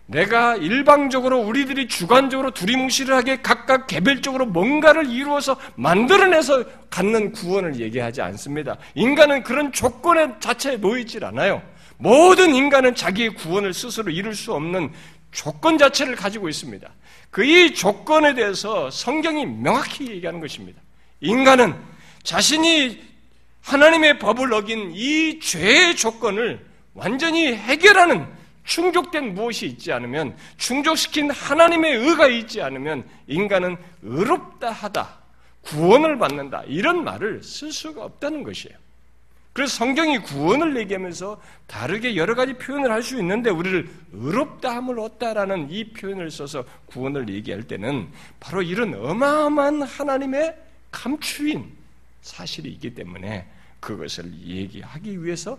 내가 0.07 0.57
일방적으로 0.57 1.39
우리들이 1.39 1.87
주관적으로 1.87 2.51
두리뭉실하게 2.51 3.43
각각 3.43 3.87
개별적으로 3.87 4.47
뭔가를 4.47 5.11
이루어서 5.11 5.57
만들어내서 5.77 6.65
갖는 6.89 7.33
구원을 7.33 7.79
얘기하지 7.79 8.23
않습니다. 8.23 8.77
인간은 8.95 9.43
그런 9.43 9.73
조건의 9.73 10.35
자체에 10.41 10.77
놓이질 10.79 11.25
않아요. 11.25 11.63
모든 11.99 12.55
인간은 12.55 12.95
자기의 12.95 13.35
구원을 13.35 13.75
스스로 13.75 14.11
이룰 14.11 14.35
수 14.35 14.53
없는 14.55 14.93
조건 15.31 15.77
자체를 15.77 16.17
가지고 16.17 16.49
있습니다. 16.49 16.89
그 17.31 17.45
이 17.45 17.75
조건에 17.75 18.35
대해서 18.35 18.91
성경이 18.91 19.45
명확히 19.45 20.09
얘기하는 20.09 20.41
것입니다. 20.41 20.81
인간은 21.21 21.75
자신이 22.23 22.99
하나님의 23.61 24.19
법을 24.19 24.53
어긴 24.55 24.93
이 24.95 25.39
죄의 25.41 25.97
조건을 25.97 26.68
완전히 26.99 27.55
해결하는 27.55 28.27
충족된 28.65 29.35
무엇이 29.35 29.67
있지 29.67 29.93
않으면 29.93 30.37
충족시킨 30.59 31.31
하나님의 31.31 31.95
의가 31.97 32.27
있지 32.27 32.61
않으면 32.61 33.09
인간은 33.27 33.77
의롭다 34.03 34.71
하다 34.71 35.17
구원을 35.63 36.19
받는다 36.19 36.65
이런 36.67 37.05
말을 37.05 37.43
쓸 37.43 37.73
수가 37.73 38.05
없다는 38.05 38.43
것이에요. 38.43 38.77
그래서 39.53 39.75
성경이 39.77 40.19
구원을 40.19 40.77
얘기하면서 40.77 41.41
다르게 41.67 42.15
여러 42.17 42.35
가지 42.35 42.53
표현을 42.55 42.93
할 42.93 43.03
수 43.03 43.19
있는데 43.19 43.51
우리를 43.51 43.89
의롭다함을 44.13 45.01
얻다라는 45.01 45.71
이 45.71 45.93
표현을 45.93 46.31
써서 46.31 46.65
구원을 46.87 47.29
얘기할 47.29 47.63
때는 47.63 48.09
바로 48.39 48.63
이런 48.63 48.95
어마어마한 48.95 49.83
하나님의 49.83 50.55
감추인 50.91 51.73
사실이 52.23 52.69
있기 52.73 52.95
때문에 52.95 53.47
그것을 53.81 54.31
얘기하기 54.45 55.25
위해서 55.25 55.59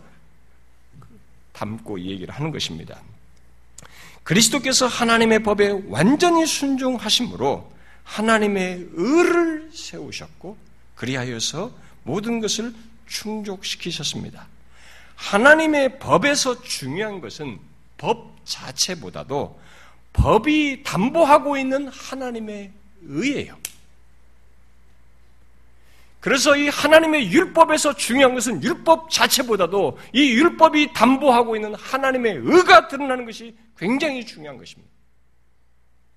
담고 1.60 2.00
얘기를 2.00 2.34
하는 2.34 2.51
것입니다. 2.51 3.01
그리스도께서 4.24 4.88
하나님의 4.88 5.44
법에 5.44 5.82
완전히 5.88 6.46
순종하심으로 6.46 7.70
하나님의 8.04 8.88
의를 8.94 9.70
세우셨고 9.74 10.58
그리하여서 10.96 11.72
모든 12.04 12.39
것을 12.39 12.74
충족시키셨습니다. 13.08 14.48
하나님의 15.16 16.00
법에서 16.00 16.62
중요한 16.62 17.20
것은 17.20 17.60
법 17.98 18.38
자체보다도 18.46 19.60
법이 20.13 20.84
담보하고 20.84 21.58
있는 21.58 21.89
하나님의 21.89 22.72
의예요. 23.01 23.58
그래서 26.20 26.56
이 26.56 26.68
하나님의 26.68 27.32
율법에서 27.32 27.96
중요한 27.96 28.34
것은 28.34 28.62
율법 28.62 29.10
자체보다도 29.10 29.98
이 30.14 30.32
율법이 30.32 30.94
담보하고 30.94 31.56
있는 31.56 31.74
하나님의 31.76 32.42
의가 32.44 32.88
드러나는 32.90 33.26
것이 33.26 33.56
굉장히 33.78 34.26
중요한 34.26 34.58
것입니다. 34.58 34.92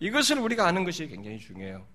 이것을 0.01 0.39
우리가 0.39 0.67
아는 0.67 0.85
것이 0.85 1.07
굉장히 1.07 1.39
중요해요. 1.39 1.87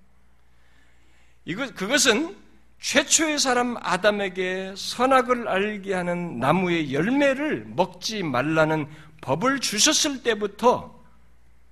이것, 1.43 1.75
그것은 1.75 2.37
최초의 2.79 3.39
사람 3.39 3.75
아담에게 3.81 4.73
선악을 4.77 5.47
알게 5.49 5.93
하는 5.93 6.39
나무의 6.39 6.93
열매를 6.93 7.65
먹지 7.67 8.23
말라는 8.23 8.87
법을 9.19 9.59
주셨을 9.59 10.23
때부터 10.23 11.03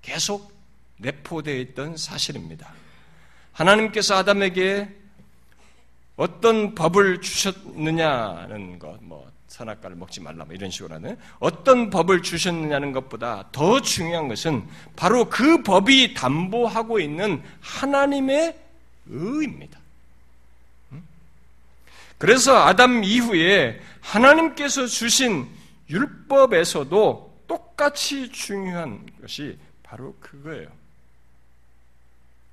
계속 0.02 0.54
내포되어 0.98 1.56
있던 1.56 1.96
사실입니다. 1.96 2.74
하나님께서 3.54 4.16
아담에게 4.16 5.05
어떤 6.16 6.76
법을 6.76 7.22
주셨느냐는 7.22 8.80
것, 8.80 8.98
뭐, 9.02 9.30
선악과를 9.48 9.96
먹지 9.96 10.22
말라, 10.22 10.44
뭐 10.46 10.54
이런 10.54 10.70
식으로 10.70 10.96
하는 10.96 11.18
어떤 11.40 11.90
법을 11.90 12.22
주셨느냐는 12.22 12.92
것보다 12.92 13.48
더 13.52 13.82
중요한 13.82 14.28
것은 14.28 14.68
바로 14.96 15.30
그 15.30 15.64
법이 15.64 16.14
담보하고 16.14 17.00
있는 17.00 17.42
하나님의 17.62 18.60
의입니다. 19.08 19.80
그래서 22.18 22.66
아담 22.66 23.04
이후에 23.04 23.80
하나님께서 24.02 24.88
주신 24.88 25.48
율법에서도 25.90 27.44
똑같이 27.48 28.30
중요한 28.32 29.06
것이 29.22 29.58
바로 29.84 30.16
그거예요. 30.20 30.68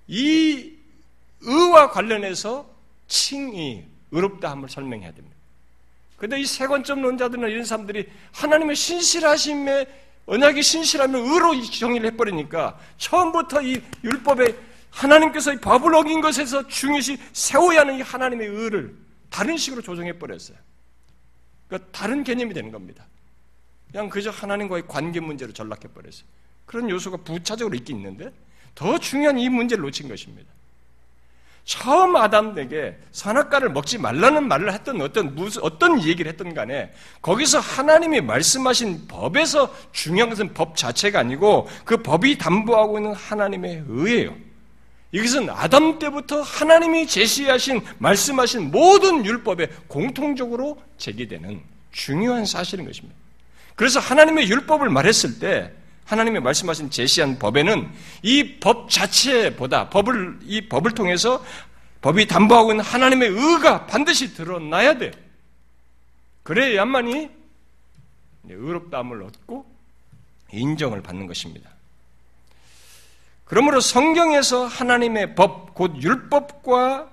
이 0.08 0.72
의와 1.40 1.90
관련해서 1.90 2.71
칭이 3.12 3.84
의롭다함을 4.10 4.70
설명해야 4.70 5.12
됩니다. 5.12 5.36
근데 6.16 6.40
이 6.40 6.46
세관점 6.46 7.02
논자들은 7.02 7.50
이런 7.50 7.64
사람들이 7.64 8.08
하나님의 8.32 8.74
신실하심에 8.74 9.86
언약이 10.24 10.62
신실하면 10.62 11.20
의로 11.20 11.60
정의를 11.62 12.12
해버리니까 12.12 12.78
처음부터 12.96 13.60
이 13.62 13.82
율법에 14.02 14.56
하나님께서 14.90 15.52
이 15.52 15.56
법을 15.58 15.94
어긴 15.94 16.22
것에서 16.22 16.66
중요시 16.66 17.18
세워야 17.34 17.80
하는 17.80 17.98
이 17.98 18.00
하나님의 18.00 18.48
의를 18.48 18.96
다른 19.28 19.58
식으로 19.58 19.82
조정해버렸어요. 19.82 20.56
그러니까 21.68 21.90
다른 21.92 22.24
개념이 22.24 22.54
되는 22.54 22.72
겁니다. 22.72 23.06
그냥 23.90 24.08
그저 24.08 24.30
하나님과의 24.30 24.86
관계 24.88 25.20
문제로 25.20 25.52
전락해버렸어요. 25.52 26.24
그런 26.64 26.88
요소가 26.88 27.18
부차적으로 27.18 27.74
있긴 27.74 27.98
있는데 27.98 28.32
더 28.74 28.96
중요한 28.98 29.38
이 29.38 29.50
문제를 29.50 29.82
놓친 29.82 30.08
것입니다. 30.08 30.50
처음 31.64 32.16
아담에게 32.16 32.96
선악과를 33.12 33.70
먹지 33.70 33.98
말라는 33.98 34.48
말을 34.48 34.72
했던 34.72 35.00
어떤 35.00 35.34
무슨 35.34 35.62
어떤 35.62 36.02
얘기를 36.02 36.30
했던 36.30 36.54
간에 36.54 36.92
거기서 37.20 37.60
하나님이 37.60 38.20
말씀하신 38.20 39.06
법에서 39.06 39.72
중요한 39.92 40.28
것은 40.28 40.54
법 40.54 40.76
자체가 40.76 41.20
아니고 41.20 41.68
그 41.84 42.02
법이 42.02 42.38
담보하고 42.38 42.98
있는 42.98 43.14
하나님의 43.14 43.84
의예요. 43.88 44.34
이것은 45.12 45.50
아담 45.50 45.98
때부터 45.98 46.40
하나님이 46.40 47.06
제시하신 47.06 47.82
말씀하신 47.98 48.70
모든 48.70 49.24
율법에 49.24 49.68
공통적으로 49.86 50.82
제기되는 50.96 51.62
중요한 51.92 52.44
사실인 52.44 52.86
것입니다. 52.86 53.14
그래서 53.76 54.00
하나님의 54.00 54.48
율법을 54.48 54.88
말했을 54.88 55.38
때 55.38 55.70
하나님의 56.04 56.42
말씀하신 56.42 56.90
제시한 56.90 57.38
법에는 57.38 57.90
이 58.22 58.60
법 58.60 58.90
자체보다 58.90 59.88
법을 59.90 60.40
이 60.42 60.68
법을 60.68 60.92
통해서 60.92 61.44
법이 62.00 62.26
담보하고 62.26 62.72
있는 62.72 62.84
하나님의 62.84 63.28
의가 63.30 63.86
반드시 63.86 64.34
드러나야 64.34 64.98
돼. 64.98 65.12
그래야만이 66.42 67.30
의롭다함을 68.48 69.22
얻고 69.22 69.64
인정을 70.52 71.02
받는 71.02 71.26
것입니다. 71.26 71.70
그러므로 73.44 73.80
성경에서 73.80 74.66
하나님의 74.66 75.34
법, 75.34 75.74
곧 75.74 76.02
율법과 76.02 77.08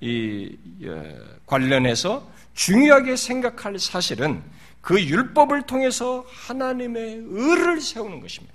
이 0.00 0.56
예, 0.82 1.18
관련해서 1.46 2.28
중요하게 2.54 3.16
생각할 3.16 3.78
사실은 3.78 4.42
그 4.80 5.02
율법을 5.02 5.62
통해서 5.62 6.24
하나님의 6.28 7.22
의를 7.26 7.80
세우는 7.80 8.20
것입니다. 8.20 8.54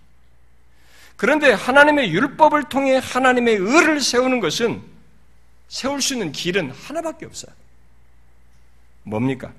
그런데 1.15 1.51
하나님의 1.53 2.11
율법을 2.11 2.63
통해 2.69 2.99
하나님의 3.01 3.55
의를 3.55 4.01
세우는 4.01 4.39
것은 4.39 4.81
세울 5.67 6.01
수 6.01 6.13
있는 6.13 6.31
길은 6.31 6.71
하나밖에 6.71 7.25
없어요. 7.25 7.53
뭡니까? 9.03 9.53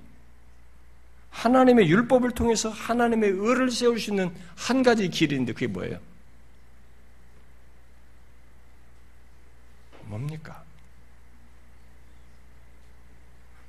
하나님의 1.31 1.89
율법을 1.89 2.33
통해서 2.33 2.71
하나님의 2.71 3.31
의를 3.31 3.71
세울 3.71 4.01
수 4.01 4.11
있는 4.11 4.35
한 4.57 4.83
가지 4.83 5.09
길인데 5.09 5.53
그게 5.53 5.67
뭐예요? 5.67 5.99
뭡니까? 10.05 10.63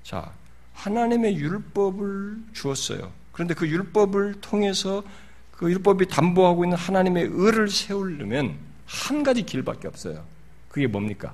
자, 0.03 0.31
하나님의 0.77 1.35
율법을 1.35 2.37
주었어요. 2.53 3.11
그런데 3.31 3.53
그 3.53 3.67
율법을 3.67 4.35
통해서 4.41 5.03
그 5.51 5.69
율법이 5.71 6.07
담보하고 6.07 6.65
있는 6.65 6.77
하나님의 6.77 7.29
의를 7.31 7.67
세우려면 7.67 8.57
한 8.85 9.23
가지 9.23 9.43
길밖에 9.43 9.87
없어요. 9.87 10.23
그게 10.69 10.85
뭡니까? 10.85 11.33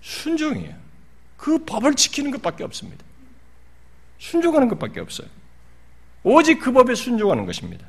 순종이에요. 0.00 0.74
그 1.36 1.58
법을 1.58 1.94
지키는 1.94 2.30
것밖에 2.32 2.64
없습니다. 2.64 3.04
순종하는 4.18 4.68
것밖에 4.68 5.00
없어요. 5.00 5.28
오직 6.22 6.58
그 6.58 6.72
법에 6.72 6.94
순종하는 6.94 7.44
것입니다. 7.44 7.86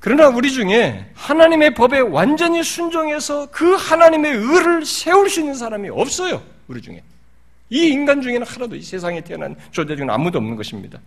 그러나 0.00 0.28
우리 0.28 0.52
중에 0.52 1.10
하나님의 1.14 1.74
법에 1.74 1.98
완전히 2.00 2.62
순종해서 2.62 3.50
그 3.50 3.74
하나님의 3.74 4.32
의를 4.32 4.84
세울 4.84 5.30
수 5.30 5.40
있는 5.40 5.54
사람이 5.54 5.88
없어요. 5.88 6.42
우리 6.68 6.82
중에. 6.82 7.02
이 7.70 7.88
인간 7.88 8.20
중에는 8.20 8.46
하나도 8.46 8.76
이 8.76 8.82
세상에 8.82 9.20
태어난 9.20 9.56
존재 9.70 9.96
중에 9.96 10.06
아무도 10.08 10.38
없는 10.38 10.56
것입니다. 10.56 11.00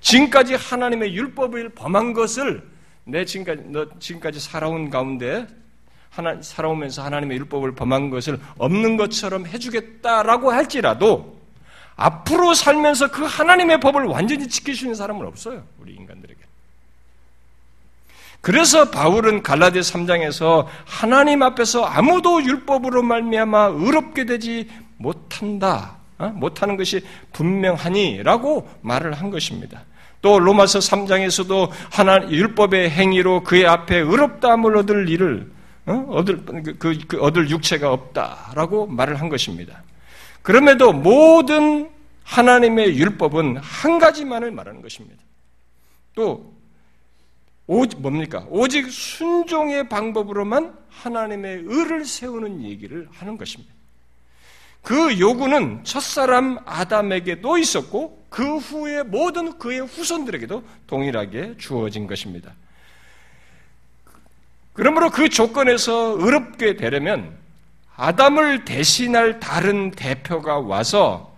지금까지 0.00 0.54
하나님의 0.54 1.14
율법을 1.14 1.70
범한 1.70 2.12
것을 2.12 2.62
내 3.04 3.24
지금까지 3.24 3.68
너 3.68 3.86
지금까지 3.98 4.38
살아온 4.38 4.90
가운데 4.90 5.46
하나 6.10 6.40
살아오면서 6.40 7.02
하나님의 7.02 7.38
율법을 7.38 7.74
범한 7.74 8.10
것을 8.10 8.38
없는 8.58 8.96
것처럼 8.96 9.46
해주겠다라고 9.46 10.52
할지라도 10.52 11.38
앞으로 11.96 12.54
살면서 12.54 13.10
그 13.10 13.24
하나님의 13.24 13.80
법을 13.80 14.04
완전히 14.04 14.48
지킬 14.48 14.76
수 14.76 14.84
있는 14.84 14.94
사람은 14.94 15.26
없어요. 15.26 15.64
우리 15.80 15.94
인간들에게. 15.94 16.38
그래서 18.40 18.90
바울은 18.90 19.42
갈라디 19.42 19.80
3장에서 19.80 20.66
하나님 20.84 21.42
앞에서 21.42 21.84
아무도 21.84 22.42
율법으로 22.42 23.02
말미암아 23.02 23.72
의롭게 23.74 24.26
되지 24.26 24.68
못한다. 24.98 25.96
어? 26.18 26.28
못하는 26.28 26.76
것이 26.76 27.00
분명하니라고 27.32 28.68
말을 28.82 29.14
한 29.14 29.30
것입니다. 29.30 29.84
또 30.20 30.38
로마서 30.38 30.80
3장에서도 30.80 31.70
하나 31.90 32.28
율법의 32.28 32.90
행위로 32.90 33.44
그의 33.44 33.66
앞에 33.66 33.98
의롭다함을 33.98 34.76
얻을 34.78 35.08
일을 35.08 35.50
어? 35.86 35.92
얻을 36.10 36.44
그, 36.78 36.98
그 37.06 37.20
얻을 37.20 37.50
육체가 37.50 37.92
없다라고 37.92 38.86
말을 38.86 39.20
한 39.20 39.28
것입니다. 39.28 39.82
그럼에도 40.42 40.92
모든 40.92 41.90
하나님의 42.24 42.98
율법은 42.98 43.56
한 43.58 43.98
가지만을 43.98 44.50
말하는 44.50 44.82
것입니다. 44.82 45.22
또 46.14 46.52
오직 47.66 48.00
뭡니까? 48.00 48.46
오직 48.48 48.90
순종의 48.90 49.88
방법으로만 49.88 50.76
하나님의 50.88 51.62
의를 51.64 52.04
세우는 52.04 52.64
얘기를 52.64 53.08
하는 53.12 53.38
것입니다. 53.38 53.72
그 54.82 55.18
요구는 55.18 55.84
첫사람 55.84 56.58
아담에게도 56.64 57.58
있었고 57.58 58.26
그 58.28 58.56
후에 58.58 59.02
모든 59.02 59.58
그의 59.58 59.80
후손들에게도 59.80 60.62
동일하게 60.86 61.56
주어진 61.58 62.06
것입니다. 62.06 62.52
그러므로 64.72 65.10
그 65.10 65.28
조건에서 65.28 66.16
의롭게 66.18 66.76
되려면 66.76 67.36
아담을 67.96 68.64
대신할 68.64 69.40
다른 69.40 69.90
대표가 69.90 70.60
와서 70.60 71.36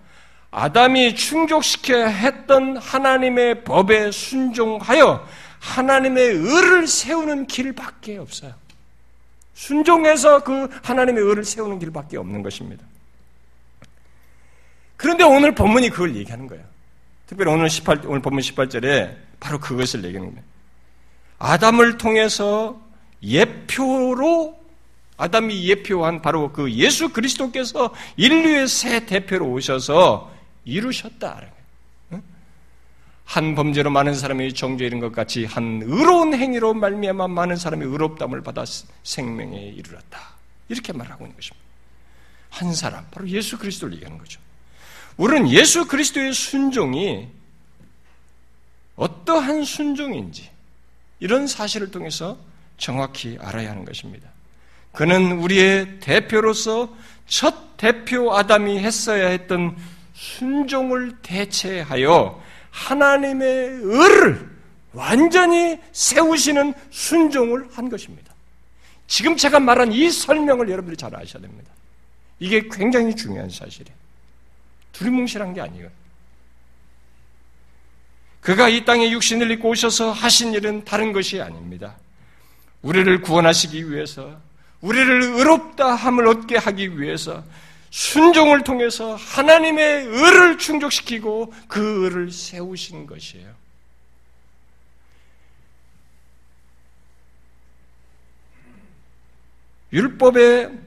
아담이 0.51 1.15
충족시켜야 1.15 2.09
했던 2.09 2.77
하나님의 2.77 3.65
법에 3.65 4.11
순종하여 4.11 5.27
하나님의 5.61 6.23
의를 6.23 6.87
세우는 6.87 7.47
길밖에 7.47 8.19
없어요. 8.19 8.53
순종해서 9.55 10.43
그 10.43 10.69
하나님의 10.83 11.23
의를 11.23 11.45
세우는 11.45 11.79
길밖에 11.79 12.17
없는 12.17 12.43
것입니다. 12.43 12.85
그런데 15.01 15.25
오늘 15.25 15.55
본문이 15.55 15.89
그걸 15.89 16.15
얘기하는 16.15 16.47
거예요. 16.47 16.63
특별히 17.27 17.51
오늘 17.51 17.71
18, 17.71 18.03
오늘 18.05 18.21
본문 18.21 18.43
18절에 18.43 19.17
바로 19.41 19.59
그것을 19.59 20.05
얘기하는 20.05 20.31
거예요. 20.31 20.45
아담을 21.39 21.97
통해서 21.97 22.79
예표로 23.23 24.61
아담이 25.17 25.67
예표한 25.71 26.21
바로 26.21 26.53
그 26.53 26.71
예수 26.73 27.15
그리스도께서 27.15 27.95
인류의 28.19 28.69
새 28.69 29.07
대표로 29.07 29.51
오셔서 29.51 30.31
이루셨다. 30.67 31.47
한 33.25 33.55
범죄로 33.55 33.89
많은 33.89 34.15
사람이 34.15 34.53
정죄 34.53 34.85
이른 34.85 35.01
것 35.01 35.13
같이 35.13 35.47
한 35.47 35.81
의로운 35.83 36.35
행위로 36.35 36.75
말미암아 36.75 37.27
많은 37.29 37.57
사람이 37.57 37.87
의롭담을 37.87 38.43
받아 38.43 38.65
생명에 39.05 39.57
이르렀다. 39.57 40.21
이렇게 40.69 40.93
말하고 40.93 41.25
있는 41.25 41.37
것입니다. 41.37 41.67
한 42.51 42.75
사람, 42.75 43.07
바로 43.11 43.27
예수 43.31 43.57
그리스도를 43.57 43.95
얘기하는 43.95 44.19
거죠. 44.19 44.39
우리는 45.21 45.51
예수 45.51 45.87
그리스도의 45.87 46.33
순종이 46.33 47.29
어떠한 48.97 49.65
순종인지 49.65 50.49
이런 51.21 51.47
사실을 51.47 51.91
통해서 51.91 52.39
정확히 52.79 53.37
알아야 53.39 53.71
하는 53.71 53.85
것입니다. 53.85 54.31
그는 54.93 55.33
우리의 55.33 56.01
대표로서 56.01 56.97
첫 57.27 57.77
대표 57.77 58.35
아담이 58.35 58.79
했어야 58.79 59.29
했던 59.29 59.77
순종을 60.15 61.19
대체하여 61.21 62.43
하나님의 62.71 63.81
의를 63.83 64.49
완전히 64.95 65.79
세우시는 65.93 66.73
순종을 66.91 67.69
한 67.73 67.91
것입니다. 67.91 68.33
지금 69.07 69.37
제가 69.37 69.61
말한 69.61 69.93
이 69.93 70.11
설명을 70.11 70.71
여러분들이 70.71 70.97
잘 70.97 71.15
아셔야 71.15 71.43
됩니다. 71.43 71.71
이게 72.39 72.67
굉장히 72.73 73.15
중요한 73.15 73.51
사실이에요. 73.51 74.00
두리뭉실한 74.93 75.55
게 75.55 75.61
아니에요. 75.61 75.89
그가 78.41 78.69
이 78.69 78.85
땅에 78.85 79.11
육신을 79.11 79.51
입고 79.53 79.71
오셔서 79.71 80.13
하신 80.13 80.55
일은 80.55 80.85
다른 80.85 81.13
것이 81.13 81.41
아닙니다. 81.41 81.97
우리를 82.83 83.21
구원하시기 83.21 83.91
위해서, 83.91 84.41
우리를 84.81 85.23
의롭다 85.23 85.95
함을 85.95 86.27
얻게 86.27 86.57
하기 86.57 86.99
위해서 86.99 87.45
순종을 87.91 88.65
통해서 88.65 89.15
하나님의 89.17 90.07
의를 90.07 90.59
충족시키고 90.59 91.53
그 91.69 92.05
의를 92.05 92.31
세우신 92.31 93.07
것이에요. 93.07 93.61
율법의 99.93 100.79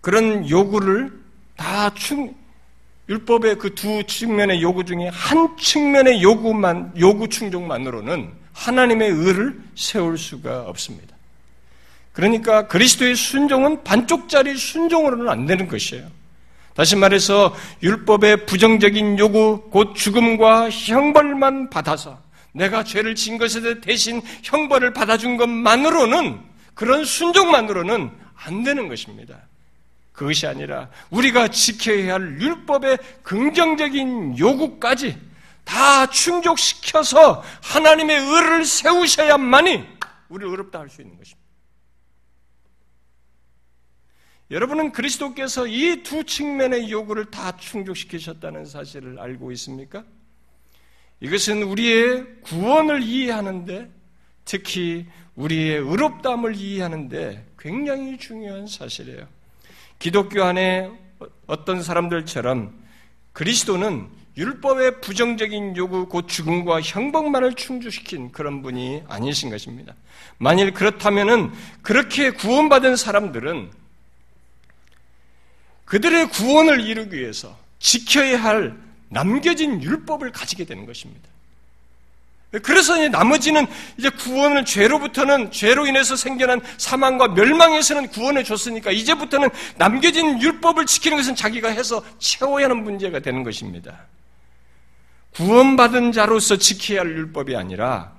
그런 0.00 0.48
요구를 0.48 1.25
다 1.56 1.92
충, 1.94 2.34
율법의 3.08 3.56
그 3.58 3.74
두 3.74 4.02
측면의 4.04 4.62
요구 4.62 4.84
중에 4.84 5.08
한 5.12 5.56
측면의 5.56 6.22
요구만, 6.22 6.92
요구 6.98 7.28
충족만으로는 7.28 8.32
하나님의 8.52 9.10
의를 9.10 9.58
세울 9.74 10.18
수가 10.18 10.62
없습니다. 10.62 11.14
그러니까 12.12 12.66
그리스도의 12.66 13.14
순종은 13.14 13.84
반쪽짜리 13.84 14.56
순종으로는 14.56 15.28
안 15.28 15.46
되는 15.46 15.68
것이에요. 15.68 16.08
다시 16.74 16.96
말해서 16.96 17.54
율법의 17.82 18.46
부정적인 18.46 19.18
요구, 19.18 19.68
곧 19.70 19.94
죽음과 19.94 20.70
형벌만 20.70 21.70
받아서 21.70 22.18
내가 22.52 22.84
죄를 22.84 23.14
진 23.14 23.38
것에 23.38 23.80
대신 23.80 24.22
형벌을 24.42 24.94
받아준 24.94 25.36
것만으로는 25.36 26.40
그런 26.74 27.04
순종만으로는 27.04 28.10
안 28.34 28.62
되는 28.62 28.88
것입니다. 28.88 29.36
그것이 30.16 30.46
아니라 30.46 30.90
우리가 31.10 31.48
지켜야 31.48 32.14
할 32.14 32.40
율법의 32.40 32.98
긍정적인 33.22 34.38
요구까지 34.38 35.16
다 35.64 36.06
충족시켜서 36.08 37.42
하나님의 37.62 38.16
의를 38.18 38.64
세우셔야만이 38.64 39.84
우리를 40.30 40.50
의롭다 40.50 40.80
할 40.80 40.88
수 40.88 41.02
있는 41.02 41.16
것입니다. 41.18 41.46
여러분은 44.50 44.92
그리스도께서 44.92 45.66
이 45.66 46.02
두 46.02 46.24
측면의 46.24 46.90
요구를 46.90 47.26
다 47.26 47.56
충족시키셨다는 47.56 48.64
사실을 48.64 49.18
알고 49.18 49.50
있습니까? 49.52 50.04
이것은 51.20 51.62
우리의 51.64 52.40
구원을 52.42 53.02
이해하는데 53.02 53.90
특히 54.44 55.06
우리의 55.34 55.78
의롭담을 55.78 56.54
이해하는데 56.54 57.54
굉장히 57.58 58.16
중요한 58.18 58.66
사실이에요. 58.66 59.35
기독교 59.98 60.42
안에 60.42 60.90
어떤 61.46 61.82
사람들처럼 61.82 62.74
그리스도는 63.32 64.08
율법의 64.36 65.00
부정적인 65.00 65.76
요구, 65.76 66.08
곧 66.08 66.28
죽음과 66.28 66.82
형벌만을 66.82 67.54
충족시킨 67.54 68.32
그런 68.32 68.62
분이 68.62 69.04
아니신 69.08 69.48
것입니다. 69.48 69.94
만일 70.36 70.72
그렇다면은 70.72 71.52
그렇게 71.80 72.30
구원받은 72.30 72.96
사람들은 72.96 73.70
그들의 75.86 76.28
구원을 76.30 76.80
이루기 76.80 77.16
위해서 77.16 77.56
지켜야 77.78 78.42
할 78.42 78.76
남겨진 79.08 79.82
율법을 79.82 80.32
가지게 80.32 80.64
되는 80.64 80.84
것입니다. 80.84 81.28
그래서 82.62 82.96
이제 82.96 83.08
나머지는 83.08 83.66
이제 83.98 84.08
구원을 84.08 84.64
죄로부터는 84.64 85.50
죄로 85.50 85.86
인해서 85.86 86.14
생겨난 86.14 86.60
사망과 86.78 87.28
멸망에서는 87.28 88.08
구원해 88.08 88.42
줬으니까 88.44 88.92
이제부터는 88.92 89.48
남겨진 89.76 90.40
율법을 90.40 90.86
지키는 90.86 91.16
것은 91.16 91.34
자기가 91.34 91.68
해서 91.68 92.02
채워야 92.18 92.66
하는 92.66 92.84
문제가 92.84 93.18
되는 93.18 93.42
것입니다. 93.42 94.06
구원받은 95.34 96.12
자로서 96.12 96.56
지켜야 96.56 97.00
할 97.00 97.08
율법이 97.08 97.56
아니라 97.56 98.12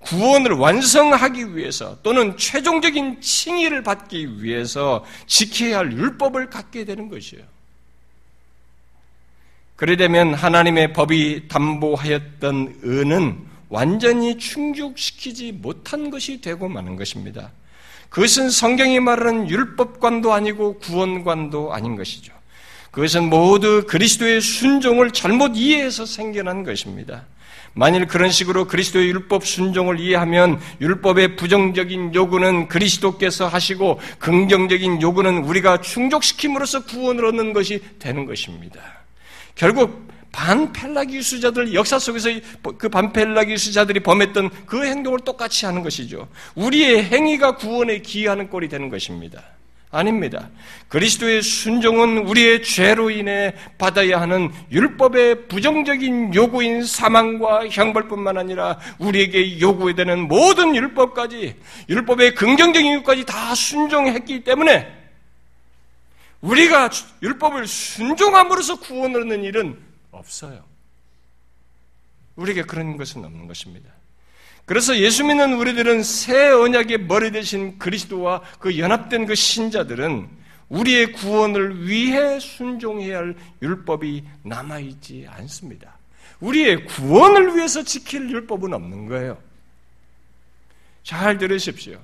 구원을 0.00 0.52
완성하기 0.52 1.56
위해서 1.56 1.98
또는 2.02 2.36
최종적인 2.36 3.20
칭의를 3.20 3.82
받기 3.82 4.42
위해서 4.42 5.04
지켜야 5.26 5.78
할 5.78 5.92
율법을 5.92 6.50
갖게 6.50 6.84
되는 6.84 7.08
것이에요. 7.08 7.44
그래 9.76 9.96
되면 9.96 10.34
하나님의 10.34 10.92
법이 10.92 11.48
담보하였던 11.48 12.80
은은 12.84 13.53
완전히 13.74 14.38
충족시키지 14.38 15.50
못한 15.50 16.08
것이 16.08 16.40
되고 16.40 16.68
마는 16.68 16.94
것입니다. 16.94 17.50
그것은 18.08 18.48
성경이 18.48 19.00
말하는 19.00 19.50
율법관도 19.50 20.32
아니고 20.32 20.78
구원관도 20.78 21.74
아닌 21.74 21.96
것이죠. 21.96 22.32
그것은 22.92 23.28
모두 23.28 23.84
그리스도의 23.88 24.40
순종을 24.40 25.10
잘못 25.10 25.56
이해해서 25.56 26.06
생겨난 26.06 26.62
것입니다. 26.62 27.24
만일 27.72 28.06
그런 28.06 28.30
식으로 28.30 28.68
그리스도의 28.68 29.08
율법 29.08 29.44
순종을 29.44 29.98
이해하면 29.98 30.60
율법의 30.80 31.34
부정적인 31.34 32.14
요구는 32.14 32.68
그리스도께서 32.68 33.48
하시고 33.48 33.98
긍정적인 34.20 35.02
요구는 35.02 35.38
우리가 35.38 35.80
충족시킴으로써 35.80 36.84
구원을 36.84 37.24
얻는 37.24 37.52
것이 37.52 37.82
되는 37.98 38.24
것입니다. 38.24 38.80
결국 39.56 40.13
반펠라기수자들 40.34 41.74
역사 41.74 41.98
속에서 41.98 42.28
그 42.76 42.88
반펠라기수자들이 42.88 44.00
범했던 44.00 44.50
그 44.66 44.84
행동을 44.84 45.20
똑같이 45.20 45.64
하는 45.64 45.82
것이죠. 45.82 46.28
우리의 46.56 47.04
행위가 47.04 47.56
구원에 47.56 48.00
기여하는 48.00 48.50
꼴이 48.50 48.68
되는 48.68 48.88
것입니다. 48.88 49.42
아닙니다. 49.92 50.50
그리스도의 50.88 51.40
순종은 51.40 52.26
우리의 52.26 52.64
죄로 52.64 53.10
인해 53.10 53.54
받아야 53.78 54.20
하는 54.20 54.50
율법의 54.72 55.46
부정적인 55.46 56.34
요구인 56.34 56.82
사망과 56.82 57.68
형벌뿐만 57.68 58.36
아니라 58.36 58.80
우리에게 58.98 59.60
요구되는 59.60 60.26
모든 60.26 60.74
율법까지 60.74 61.54
율법의 61.88 62.34
긍정적인 62.34 62.92
요구까지 62.94 63.24
다 63.24 63.54
순종했기 63.54 64.42
때문에 64.42 64.92
우리가 66.40 66.90
율법을 67.22 67.68
순종함으로써 67.68 68.80
구원을 68.80 69.22
얻는 69.22 69.44
일은 69.44 69.83
없어요. 70.14 70.64
우리에게 72.36 72.62
그런 72.62 72.96
것은 72.96 73.24
없는 73.24 73.46
것입니다. 73.46 73.90
그래서 74.66 74.96
예수 74.98 75.24
믿는 75.24 75.54
우리들은 75.54 76.02
새 76.02 76.48
언약의 76.50 77.04
머리 77.04 77.30
대신 77.30 77.78
그리스도와 77.78 78.42
그 78.58 78.78
연합된 78.78 79.26
그 79.26 79.34
신자들은 79.34 80.28
우리의 80.70 81.12
구원을 81.12 81.86
위해 81.86 82.40
순종해야 82.40 83.18
할 83.18 83.36
율법이 83.60 84.24
남아있지 84.42 85.26
않습니다. 85.28 85.98
우리의 86.40 86.86
구원을 86.86 87.56
위해서 87.56 87.82
지킬 87.82 88.30
율법은 88.30 88.72
없는 88.72 89.06
거예요. 89.06 89.38
잘 91.02 91.36
들으십시오. 91.36 92.00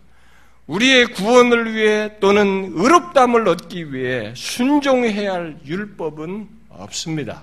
우리의 0.66 1.06
구원을 1.06 1.74
위해 1.74 2.18
또는 2.20 2.72
의롭담을 2.74 3.48
얻기 3.48 3.92
위해 3.92 4.32
순종해야 4.36 5.32
할 5.32 5.58
율법은 5.64 6.48
없습니다. 6.68 7.42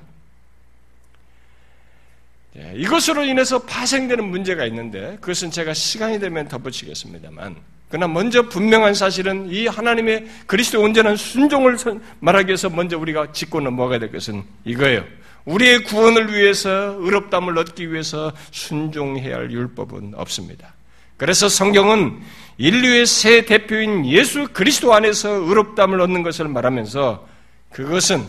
예, 2.57 2.73
이것으로 2.75 3.23
인해서 3.23 3.59
파생되는 3.59 4.23
문제가 4.23 4.65
있는데 4.65 5.17
그것은 5.21 5.51
제가 5.51 5.73
시간이 5.73 6.19
되면 6.19 6.47
덧붙이겠습니다만 6.47 7.55
그러나 7.89 8.07
먼저 8.07 8.49
분명한 8.49 8.93
사실은 8.93 9.49
이 9.49 9.67
하나님의 9.67 10.27
그리스도 10.45 10.81
온전한 10.81 11.15
순종을 11.15 11.77
말하기 12.19 12.47
위해서 12.47 12.69
먼저 12.69 12.97
우리가 12.97 13.31
짚고 13.31 13.61
넘어가야 13.61 13.99
될 13.99 14.11
것은 14.11 14.43
이거예요. 14.65 15.05
우리의 15.45 15.83
구원을 15.85 16.33
위해서 16.33 16.97
의롭담을 16.99 17.57
얻기 17.57 17.93
위해서 17.93 18.33
순종해야 18.51 19.37
할 19.37 19.51
율법은 19.51 20.13
없습니다. 20.15 20.73
그래서 21.15 21.47
성경은 21.47 22.19
인류의 22.57 23.05
새 23.05 23.45
대표인 23.45 24.05
예수 24.05 24.49
그리스도 24.51 24.93
안에서 24.93 25.29
의롭담을 25.29 26.01
얻는 26.01 26.23
것을 26.23 26.49
말하면서 26.49 27.27
그것은 27.71 28.25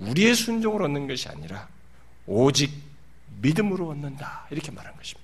우리의 0.00 0.34
순종을 0.34 0.82
얻는 0.82 1.06
것이 1.06 1.28
아니라 1.28 1.68
오직 2.26 2.72
믿음으로 3.44 3.88
얻는다. 3.90 4.46
이렇게 4.50 4.72
말한 4.72 4.96
것입니다. 4.96 5.22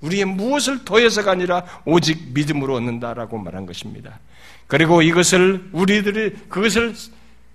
우리의 0.00 0.24
무엇을 0.24 0.84
더해서가 0.86 1.32
아니라 1.32 1.64
오직 1.84 2.32
믿음으로 2.32 2.74
얻는다라고 2.76 3.36
말한 3.38 3.66
것입니다. 3.66 4.18
그리고 4.66 5.02
이것을 5.02 5.68
우리들이 5.72 6.48
그것을 6.48 6.94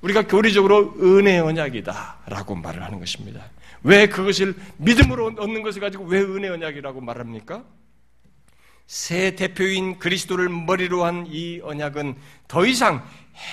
우리가 0.01 0.27
교리적으로 0.27 0.93
은혜 1.01 1.39
언약이다라고 1.39 2.55
말을 2.55 2.83
하는 2.83 2.99
것입니다. 2.99 3.49
왜 3.81 4.07
그것을 4.07 4.55
믿음으로 4.77 5.33
얻는 5.39 5.63
것을 5.63 5.81
가지고 5.81 6.05
왜 6.05 6.21
은혜 6.21 6.49
언약이라고 6.49 7.01
말합니까? 7.01 7.63
새 8.85 9.35
대표인 9.35 9.97
그리스도를 9.97 10.47
머리로 10.47 11.03
한 11.03 11.25
이 11.27 11.59
언약은 11.63 12.15
더 12.47 12.67
이상 12.67 13.03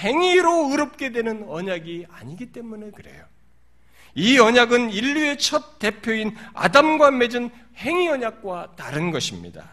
행위로 0.03 0.69
의롭게 0.71 1.11
되는 1.13 1.47
언약이 1.49 2.07
아니기 2.11 2.53
때문에 2.53 2.91
그래요. 2.91 3.25
이 4.15 4.39
언약은 4.39 4.91
인류의 4.91 5.39
첫 5.39 5.79
대표인 5.79 6.37
아담과 6.55 7.11
맺은 7.13 7.51
행위 7.77 8.09
언약과 8.09 8.73
다른 8.77 9.11
것입니다. 9.11 9.65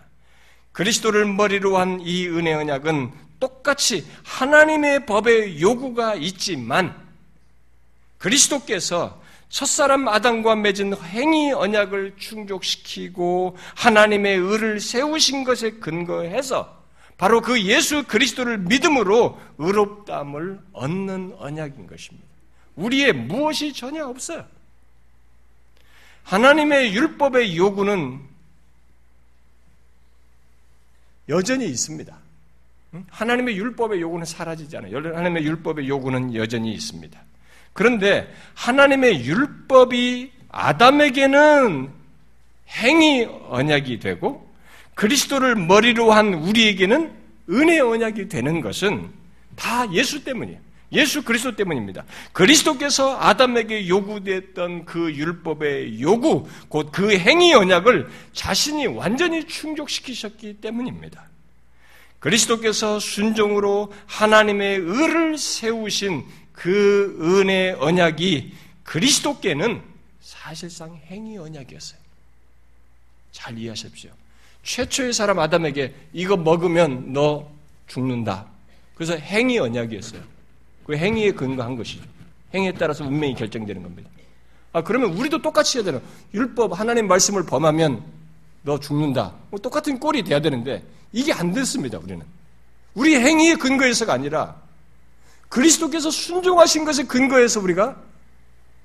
그리스도를 0.72 1.26
머리로 1.26 1.78
한 1.78 2.00
이 2.02 2.28
은혜 2.28 2.54
언약은 2.54 3.12
똑같이 3.40 4.06
하나님의 4.24 5.06
법의 5.06 5.62
요구가 5.62 6.16
있지만 6.16 6.96
그리스도께서 8.18 9.22
첫사람 9.50 10.08
아담과 10.08 10.56
맺은 10.58 10.96
행위 11.04 11.52
언약을 11.52 12.16
충족시키고 12.18 13.58
하나님의 13.76 14.38
의를 14.38 14.80
세우신 14.80 15.44
것에 15.44 15.72
근거해서 15.72 16.78
바로 17.18 17.42
그 17.42 17.62
예수 17.64 18.04
그리스도를 18.06 18.60
믿음으로 18.60 19.40
의롭담을 19.58 20.60
얻는 20.72 21.36
언약인 21.38 21.88
것입니다. 21.88 22.29
우리의 22.76 23.14
무엇이 23.14 23.74
전혀 23.74 24.06
없어요. 24.06 24.46
하나님의 26.24 26.96
율법의 26.96 27.58
요구는 27.58 28.20
여전히 31.28 31.66
있습니다. 31.66 32.16
하나님의 33.10 33.58
율법의 33.58 34.02
요구는 34.02 34.26
사라지지 34.26 34.78
않아요. 34.78 34.98
하나님의 34.98 35.44
율법의 35.46 35.88
요구는 35.88 36.36
여전히 36.36 36.74
있습니다. 36.74 37.20
그런데 37.74 38.34
하나님의 38.56 39.26
율법이 39.26 40.32
아담에게는 40.50 41.90
행위 42.70 43.24
언약이 43.24 44.00
되고 44.00 44.50
그리스도를 44.96 45.56
머리로 45.56 46.12
한 46.12 46.34
우리에게는 46.34 47.14
은혜 47.52 47.80
언약이 47.80 48.28
되는 48.28 48.62
것은 48.62 49.10
다 49.56 49.92
예수 49.94 50.24
때문이에요. 50.24 50.60
예수 50.92 51.24
그리스도 51.24 51.56
때문입니다. 51.56 52.04
그리스도께서 52.32 53.20
아담에게 53.20 53.88
요구됐던 53.88 54.86
그 54.86 55.14
율법의 55.14 56.02
요구, 56.02 56.48
곧 56.68 56.92
그 56.92 57.16
행위 57.18 57.54
언약을 57.54 58.10
자신이 58.34 58.88
완전히 58.88 59.46
충족시키셨기 59.46 60.56
때문입니다. 60.62 61.30
그리스도께서 62.20 63.00
순종으로 63.00 63.94
하나님의 64.08 64.78
의를 64.80 65.38
세우신 65.38 66.26
그 66.52 67.18
은혜 67.22 67.72
언약이 67.80 68.54
그리스도께는 68.84 69.82
사실상 70.22 71.00
행위 71.06 71.38
언약이었어요. 71.38 72.00
잘 73.32 73.58
이해하십시오. 73.58 74.12
최초의 74.64 75.14
사람 75.14 75.40
아담에게 75.40 75.94
이거 76.12 76.36
먹으면 76.36 77.14
너 77.14 77.50
죽는다. 77.88 78.48
그래서 78.96 79.16
행위 79.16 79.58
언약이었어요. 79.60 80.39
그 80.90 80.98
행위에 80.98 81.34
근거한 81.34 81.76
것이죠. 81.76 82.02
행위에 82.52 82.72
따라서 82.72 83.06
운명이 83.06 83.36
결정되는 83.36 83.84
겁니다. 83.84 84.10
아, 84.74 84.82
그러면 84.82 85.14
우리도 85.14 85.40
똑같이 85.40 85.78
해야 85.78 85.86
되는, 85.86 86.02
율법, 86.34 86.80
하나님 86.80 87.08
말씀을 87.08 87.46
범하면 87.46 88.04
너 88.64 88.80
죽는다. 88.80 89.36
뭐 89.52 89.60
똑같은 89.60 90.00
꼴이 90.00 90.24
돼야 90.24 90.42
되는데, 90.42 90.84
이게 91.12 91.32
안 91.32 91.54
됐습니다, 91.54 92.00
우리는. 92.00 92.26
우리 92.96 93.16
행위의 93.16 93.58
근거에서가 93.58 94.14
아니라, 94.14 94.56
그리스도께서 95.48 96.10
순종하신 96.10 96.86
것에 96.86 97.04
근거해서 97.04 97.60
우리가 97.60 97.96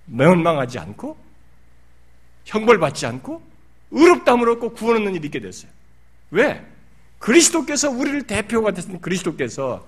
멸망하지 0.04 0.78
않고, 0.80 1.16
형벌받지 2.44 3.06
않고, 3.06 3.40
의롭다함을 3.92 4.50
얻고 4.50 4.74
구원 4.74 4.96
얻는 4.96 5.14
일이 5.14 5.28
있게 5.28 5.40
됐어요. 5.40 5.70
왜? 6.32 6.62
그리스도께서 7.18 7.88
우리를 7.88 8.24
대표가 8.26 8.72
됐던 8.72 9.00
그리스도께서 9.00 9.86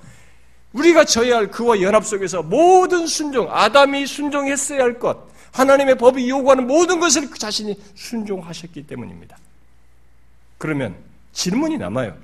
우리가 0.76 1.04
져야 1.04 1.36
할 1.36 1.50
그와 1.50 1.80
연합 1.80 2.04
속에서 2.04 2.42
모든 2.42 3.06
순종, 3.06 3.48
아담이 3.50 4.06
순종했어야 4.06 4.82
할 4.82 4.98
것, 4.98 5.28
하나님의 5.52 5.96
법이 5.96 6.28
요구하는 6.28 6.66
모든 6.66 7.00
것을 7.00 7.30
그 7.30 7.38
자신이 7.38 7.80
순종하셨기 7.94 8.86
때문입니다. 8.86 9.38
그러면 10.58 10.96
질문이 11.32 11.78
남아요. 11.78 12.16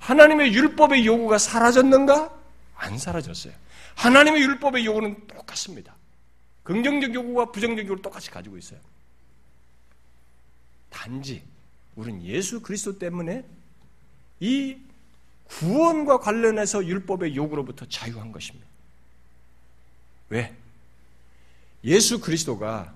하나님의 0.00 0.52
율법의 0.52 1.06
요구가 1.06 1.38
사라졌는가? 1.38 2.34
안 2.76 2.98
사라졌어요. 2.98 3.52
하나님의 3.94 4.42
율법의 4.42 4.84
요구는 4.86 5.26
똑같습니다. 5.28 5.94
긍정적 6.64 7.14
요구와 7.14 7.52
부정적 7.52 7.84
요구를 7.84 8.02
똑같이 8.02 8.30
가지고 8.30 8.56
있어요. 8.56 8.80
단지 10.88 11.42
우리는 11.94 12.22
예수 12.24 12.60
그리스도 12.60 12.98
때문에 12.98 13.44
이 14.40 14.76
구원과 15.50 16.20
관련해서 16.20 16.86
율법의 16.86 17.36
요구로부터 17.36 17.84
자유한 17.86 18.32
것입니다. 18.32 18.66
왜? 20.28 20.54
예수 21.84 22.20
그리스도가 22.20 22.94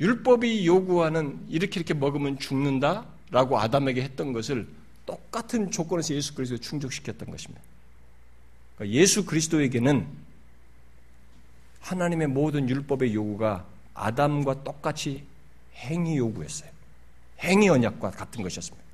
율법이 0.00 0.66
요구하는 0.66 1.46
이렇게 1.48 1.80
이렇게 1.80 1.94
먹으면 1.94 2.38
죽는다 2.38 3.06
라고 3.30 3.58
아담에게 3.58 4.02
했던 4.02 4.32
것을 4.32 4.68
똑같은 5.06 5.70
조건에서 5.70 6.14
예수 6.14 6.34
그리스도 6.34 6.58
충족시켰던 6.58 7.30
것입니다. 7.30 7.62
그러니까 8.74 8.98
예수 8.98 9.24
그리스도에게는 9.24 10.06
하나님의 11.80 12.26
모든 12.26 12.68
율법의 12.68 13.14
요구가 13.14 13.64
아담과 13.94 14.64
똑같이 14.64 15.24
행위 15.74 16.16
요구였어요. 16.18 16.70
행위 17.40 17.68
언약과 17.68 18.10
같은 18.10 18.42
것이었습니다. 18.42 18.84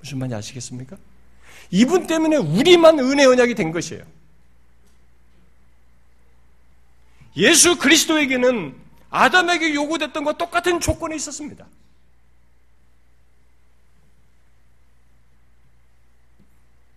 무슨 0.00 0.18
말인지 0.18 0.34
아시겠습니까? 0.34 0.96
이분 1.70 2.06
때문에 2.06 2.36
우리만 2.36 2.98
은혜 2.98 3.24
언약이 3.24 3.54
된 3.54 3.72
것이에요. 3.72 4.04
예수 7.36 7.78
그리스도에게는 7.78 8.74
아담에게 9.10 9.74
요구됐던 9.74 10.24
것 10.24 10.36
똑같은 10.38 10.80
조건이 10.80 11.16
있었습니다. 11.16 11.66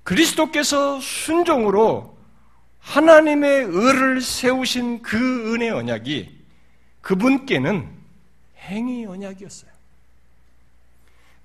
그리스도께서 0.04 1.00
순종으로 1.00 2.18
하나님의 2.80 3.66
의를 3.66 4.22
세우신 4.22 5.02
그 5.04 5.54
은혜 5.54 5.70
언약이 5.70 6.40
그분께는 7.02 7.88
행위 8.58 9.06
언약이었어요. 9.06 9.71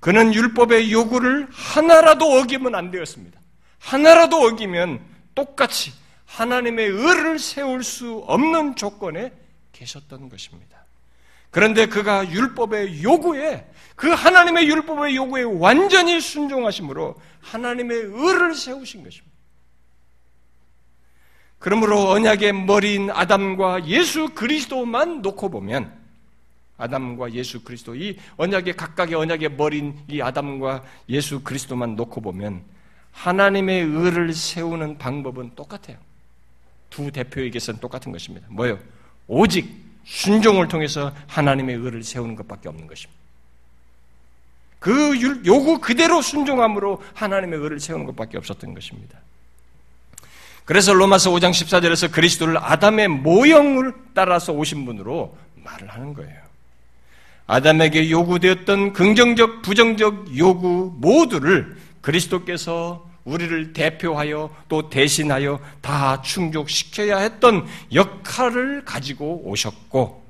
그는 0.00 0.34
율법의 0.34 0.92
요구를 0.92 1.48
하나라도 1.50 2.38
어기면 2.38 2.74
안 2.74 2.90
되었습니다. 2.90 3.40
하나라도 3.78 4.36
어기면 4.42 5.00
똑같이 5.34 5.92
하나님의 6.26 6.88
의를 6.88 7.38
세울 7.38 7.82
수 7.82 8.24
없는 8.26 8.76
조건에 8.76 9.32
계셨던 9.72 10.28
것입니다. 10.28 10.84
그런데 11.50 11.86
그가 11.86 12.28
율법의 12.30 13.02
요구에 13.02 13.66
그 13.94 14.10
하나님의 14.10 14.68
율법의 14.68 15.16
요구에 15.16 15.42
완전히 15.42 16.20
순종하심으로 16.20 17.14
하나님의 17.40 17.96
의를 17.96 18.54
세우신 18.54 19.04
것입니다. 19.04 19.36
그러므로 21.58 22.10
언약의 22.10 22.52
머리인 22.52 23.10
아담과 23.10 23.86
예수 23.86 24.28
그리스도만 24.34 25.22
놓고 25.22 25.48
보면 25.48 26.05
아담과 26.78 27.32
예수 27.32 27.62
그리스도 27.62 27.94
이 27.94 28.18
언약의 28.36 28.76
각각의 28.76 29.14
언약의 29.14 29.52
머리인 29.52 29.98
이 30.08 30.20
아담과 30.20 30.84
예수 31.08 31.40
그리스도만 31.40 31.96
놓고 31.96 32.20
보면 32.20 32.62
하나님의 33.12 33.82
의를 33.82 34.34
세우는 34.34 34.98
방법은 34.98 35.52
똑같아요. 35.54 35.96
두 36.90 37.10
대표에게서는 37.10 37.80
똑같은 37.80 38.12
것입니다. 38.12 38.46
뭐요? 38.50 38.78
오직 39.26 39.84
순종을 40.04 40.68
통해서 40.68 41.12
하나님의 41.26 41.76
의를 41.76 42.02
세우는 42.02 42.36
것밖에 42.36 42.68
없는 42.68 42.86
것입니다. 42.86 43.16
그 44.78 45.18
요구 45.46 45.80
그대로 45.80 46.22
순종함으로 46.22 47.02
하나님의 47.14 47.58
의를 47.58 47.80
세우는 47.80 48.06
것밖에 48.06 48.38
없었던 48.38 48.74
것입니다. 48.74 49.18
그래서 50.64 50.92
로마서 50.92 51.30
5장 51.30 51.50
14절에서 51.50 52.12
그리스도를 52.12 52.58
아담의 52.58 53.08
모형을 53.08 53.94
따라서 54.14 54.52
오신 54.52 54.84
분으로 54.84 55.36
말을 55.56 55.88
하는 55.88 56.12
거예요. 56.12 56.45
아담에게 57.46 58.10
요구되었던 58.10 58.92
긍정적, 58.92 59.62
부정적 59.62 60.36
요구 60.36 60.92
모두를 60.96 61.76
그리스도께서 62.00 63.08
우리를 63.24 63.72
대표하여 63.72 64.54
또 64.68 64.88
대신하여 64.88 65.60
다 65.80 66.22
충족시켜야 66.22 67.18
했던 67.18 67.66
역할을 67.92 68.84
가지고 68.84 69.42
오셨고, 69.44 70.24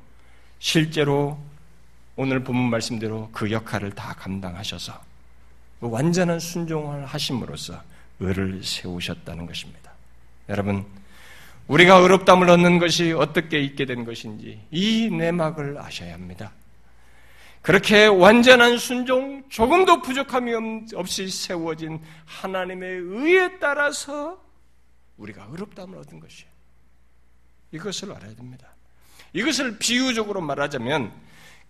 실제로 0.59 1.39
오늘 2.17 2.43
본문 2.43 2.71
말씀대로 2.71 3.29
그 3.33 3.51
역할을 3.51 3.93
다 3.93 4.15
감당하셔서 4.15 4.99
완전한 5.81 6.41
순종을 6.41 7.05
하심으로써 7.05 7.83
의를 8.21 8.63
세우셨다는 8.65 9.47
것입니다. 9.47 9.93
여러분, 10.49 10.87
우리가 11.69 11.97
의롭담을 11.97 12.49
얻는 12.49 12.79
것이 12.79 13.13
어떻게 13.13 13.61
있게 13.61 13.85
된 13.85 14.07
것인지 14.07 14.61
이 14.71 15.11
내막을 15.11 15.77
아셔야 15.79 16.15
합니다. 16.15 16.53
그렇게 17.67 18.07
완전한 18.07 18.79
순종, 18.79 19.43
조금도 19.49 20.01
부족함이 20.01 20.53
없이 20.95 21.29
세워진 21.29 22.01
하나님의 22.25 23.01
의에 23.01 23.59
따라서 23.59 24.41
우리가 25.17 25.49
의롭다함을 25.51 25.99
얻은 25.99 26.21
것이에요. 26.21 26.49
이것을 27.73 28.13
알아야 28.13 28.37
됩니다. 28.37 28.69
이것을 29.33 29.81
비유적으로 29.81 30.43
말하자면 30.43 31.11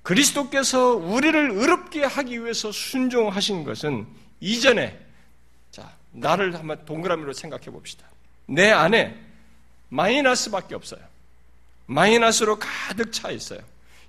그리스도께서 0.02 0.96
우리를 0.96 1.52
의롭게 1.52 2.04
하기 2.04 2.42
위해서 2.42 2.70
순종하신 2.70 3.64
것은 3.64 4.06
이전에 4.40 5.00
자 5.70 5.96
나를 6.10 6.54
한번 6.56 6.84
동그라미로 6.84 7.32
생각해 7.32 7.70
봅시다. 7.70 8.06
내 8.44 8.70
안에 8.70 9.18
마이너스밖에 9.88 10.74
없어요. 10.74 11.00
마이너스로 11.86 12.58
가득 12.58 13.14
차 13.14 13.30
있어요. 13.30 13.60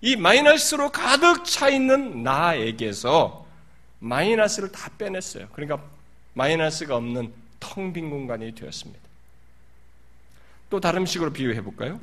이 0.02 0.16
마이너스로 0.16 0.92
가득 0.92 1.44
차 1.46 1.70
있는 1.70 2.24
나에게서 2.24 3.46
마이너스를 4.00 4.72
다 4.72 4.92
빼냈어요. 4.98 5.48
그러니까 5.54 5.84
마이너스가 6.34 6.96
없는 6.96 7.34
텅 7.60 7.92
빈 7.94 8.10
공간이 8.10 8.54
되었습니다. 8.54 9.02
또 10.70 10.80
다른 10.80 11.06
식으로 11.06 11.32
비유해 11.32 11.62
볼까요? 11.62 12.00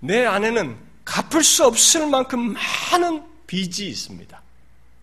내 0.00 0.26
안에는 0.26 0.76
갚을 1.04 1.44
수 1.44 1.64
없을 1.64 2.08
만큼 2.08 2.54
많은 2.54 3.24
빚이 3.46 3.88
있습니다. 3.88 4.42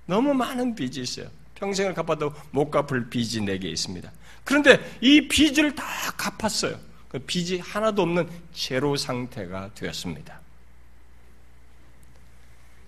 너무 0.05 0.33
많은 0.33 0.75
빚이 0.75 1.01
있어요. 1.01 1.29
평생을 1.55 1.93
갚아도 1.93 2.33
못 2.51 2.69
갚을 2.69 3.09
빚이 3.09 3.41
내게 3.41 3.69
있습니다. 3.69 4.11
그런데 4.43 4.97
이 5.01 5.27
빚을 5.27 5.75
다 5.75 5.85
갚았어요. 6.17 6.79
그 7.09 7.19
빚이 7.19 7.59
하나도 7.59 8.01
없는 8.01 8.29
제로 8.53 8.95
상태가 8.95 9.69
되었습니다. 9.75 10.39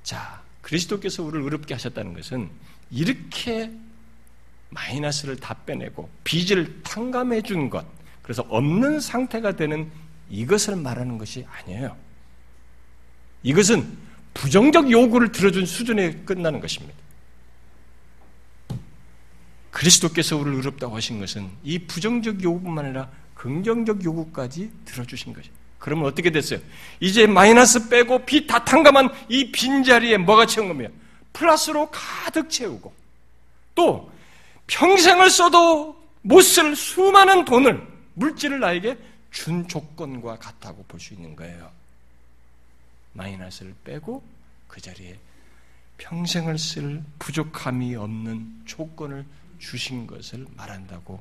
자, 0.03 0.41
그리스도께서 0.61 1.23
우리를 1.23 1.43
의롭게 1.43 1.73
하셨다는 1.73 2.13
것은 2.13 2.49
이렇게 2.89 3.71
마이너스를 4.69 5.37
다 5.37 5.55
빼내고 5.65 6.09
빚을 6.23 6.81
탕감해 6.83 7.41
준 7.41 7.69
것, 7.69 7.85
그래서 8.21 8.43
없는 8.49 8.99
상태가 8.99 9.55
되는 9.55 9.91
이것을 10.29 10.75
말하는 10.77 11.17
것이 11.17 11.45
아니에요. 11.49 11.95
이것은 13.43 13.97
부정적 14.33 14.91
요구를 14.91 15.31
들어준 15.31 15.65
수준에 15.65 16.13
끝나는 16.23 16.61
것입니다. 16.61 16.95
그리스도께서 19.71 20.37
우리를 20.37 20.57
의롭다고 20.57 20.95
하신 20.95 21.19
것은 21.19 21.49
이 21.63 21.79
부정적 21.79 22.43
요구뿐만 22.43 22.85
아니라 22.85 23.09
긍정적 23.35 24.03
요구까지 24.03 24.71
들어주신 24.85 25.33
것이에요. 25.33 25.60
그러면 25.81 26.05
어떻게 26.05 26.29
됐어요? 26.29 26.59
이제 26.99 27.25
마이너스 27.25 27.89
빼고 27.89 28.23
빚다 28.23 28.63
탕감한 28.65 29.09
이 29.29 29.51
빈자리에 29.51 30.17
뭐가 30.17 30.45
채운 30.45 30.67
겁니까? 30.67 30.93
플러스로 31.33 31.89
가득 31.89 32.49
채우고 32.51 32.93
또 33.73 34.11
평생을 34.67 35.29
써도 35.31 35.99
못 36.21 36.43
쓸 36.43 36.75
수많은 36.75 37.45
돈을 37.45 37.81
물질을 38.13 38.59
나에게 38.59 38.95
준 39.31 39.67
조건과 39.67 40.37
같다고 40.37 40.83
볼 40.87 40.99
수 40.99 41.15
있는 41.15 41.35
거예요. 41.35 41.71
마이너스를 43.13 43.73
빼고 43.83 44.23
그 44.67 44.79
자리에 44.79 45.17
평생을 45.97 46.59
쓸 46.59 47.03
부족함이 47.17 47.95
없는 47.95 48.61
조건을 48.65 49.25
주신 49.57 50.05
것을 50.05 50.45
말한다고 50.55 51.19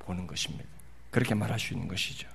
보는 0.00 0.28
것입니다. 0.28 0.64
그렇게 1.10 1.34
말할 1.34 1.58
수 1.58 1.74
있는 1.74 1.88
것이죠. 1.88 2.28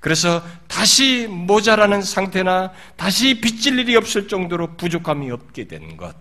그래서 0.00 0.42
다시 0.68 1.26
모자라는 1.26 2.02
상태나 2.02 2.72
다시 2.96 3.40
빚질 3.40 3.78
일이 3.78 3.96
없을 3.96 4.28
정도로 4.28 4.76
부족함이 4.76 5.30
없게 5.30 5.66
된 5.66 5.96
것, 5.96 6.14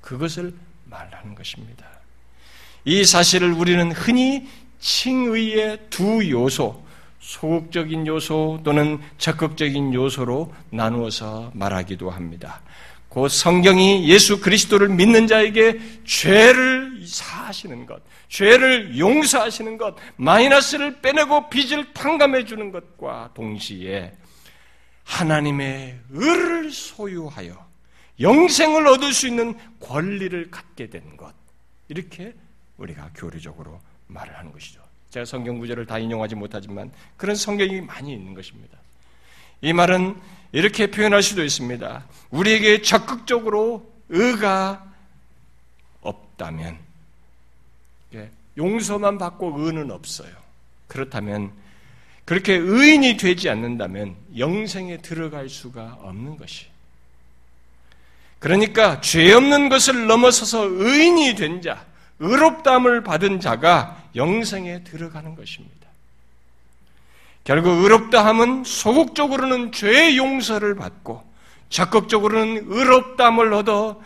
그것을 0.00 0.54
말하는 0.84 1.34
것입니다. 1.34 1.86
이 2.84 3.04
사실을 3.04 3.52
우리는 3.52 3.92
흔히 3.92 4.48
칭의의 4.80 5.78
두 5.90 6.28
요소, 6.28 6.84
소극적인 7.20 8.06
요소 8.06 8.60
또는 8.64 8.98
적극적인 9.18 9.94
요소로 9.94 10.52
나누어서 10.70 11.52
말하기도 11.54 12.10
합니다. 12.10 12.62
곧 13.10 13.28
성경이 13.28 14.08
예수 14.08 14.40
그리스도를 14.40 14.88
믿는 14.88 15.26
자에게 15.26 15.80
죄를 16.04 17.04
사하시는 17.04 17.84
것, 17.84 18.00
죄를 18.28 18.96
용서하시는 18.96 19.78
것, 19.78 19.96
마이너스를 20.14 21.00
빼내고 21.00 21.50
빚을 21.50 21.92
탕감해 21.92 22.44
주는 22.44 22.70
것과 22.70 23.32
동시에 23.34 24.12
하나님의 25.02 25.98
의를 26.10 26.70
소유하여 26.70 27.68
영생을 28.20 28.86
얻을 28.86 29.12
수 29.12 29.26
있는 29.26 29.58
권리를 29.80 30.52
갖게 30.52 30.88
된 30.88 31.16
것. 31.16 31.34
이렇게 31.88 32.32
우리가 32.76 33.10
교리적으로 33.16 33.80
말을 34.06 34.38
하는 34.38 34.52
것이죠. 34.52 34.80
제가 35.10 35.24
성경 35.24 35.58
구절을 35.58 35.84
다 35.86 35.98
인용하지 35.98 36.36
못하지만 36.36 36.92
그런 37.16 37.34
성경이 37.34 37.80
많이 37.80 38.12
있는 38.12 38.34
것입니다. 38.34 38.78
이 39.62 39.72
말은 39.72 40.14
이렇게 40.52 40.88
표현할 40.88 41.22
수도 41.22 41.44
있습니다. 41.44 42.04
우리에게 42.30 42.82
적극적으로 42.82 43.90
의가 44.08 44.84
없다면 46.00 46.78
용서만 48.56 49.18
받고 49.18 49.54
의는 49.58 49.90
없어요. 49.90 50.30
그렇다면 50.88 51.52
그렇게 52.24 52.54
의인이 52.54 53.16
되지 53.16 53.48
않는다면 53.48 54.16
영생에 54.36 54.98
들어갈 54.98 55.48
수가 55.48 55.98
없는 56.02 56.36
것이. 56.36 56.66
그러니까 58.38 59.00
죄 59.00 59.32
없는 59.32 59.68
것을 59.68 60.06
넘어서서 60.06 60.64
의인이 60.64 61.34
된 61.34 61.60
자, 61.62 61.84
의롭담을 62.18 63.02
받은 63.02 63.40
자가 63.40 64.04
영생에 64.16 64.84
들어가는 64.84 65.34
것입니다. 65.34 65.79
결국 67.44 67.82
의롭다함은 67.82 68.64
소극적으로는 68.64 69.72
죄의 69.72 70.16
용서를 70.16 70.74
받고 70.74 71.22
적극적으로는 71.68 72.64
의롭담을 72.66 73.52
얻어 73.52 74.00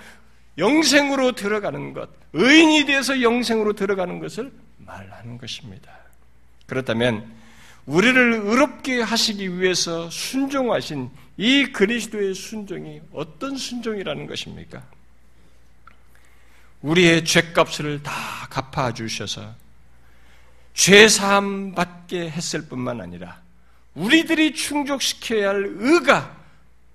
영생으로 0.59 1.33
들어가는 1.33 1.93
것, 1.95 2.09
의인이 2.33 2.87
돼서 2.87 3.21
영생으로 3.21 3.73
들어가는 3.73 4.21
것을 4.21 4.53
말하는 4.79 5.39
것입니다. 5.39 5.91
그렇다면 6.67 7.33
우리를 7.87 8.43
의롭게 8.45 9.03
하시기 9.03 9.59
위해서 9.61 10.09
순종하신 10.11 11.11
이 11.37 11.67
그리스도의 11.67 12.35
순종이 12.35 13.01
어떤 13.13 13.57
순종이라는 13.57 14.27
것입니까? 14.27 14.83
우리의 16.83 17.25
죄값을 17.25 18.03
다 18.03 18.13
갚아 18.51 18.93
주셔서 18.93 19.55
죄사함 20.75 21.75
받게 21.75 22.31
했을 22.31 22.67
뿐만 22.67 23.01
아니라 23.01 23.41
우리들이 23.95 24.55
충족시켜야 24.55 25.51
할 25.51 25.65
의가 25.77 26.37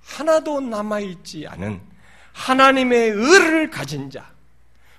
하나도 0.04 0.60
남아있지 0.62 1.48
않은 1.48 1.80
하나님의 2.34 3.10
의를 3.12 3.70
가진 3.70 4.10
자, 4.10 4.32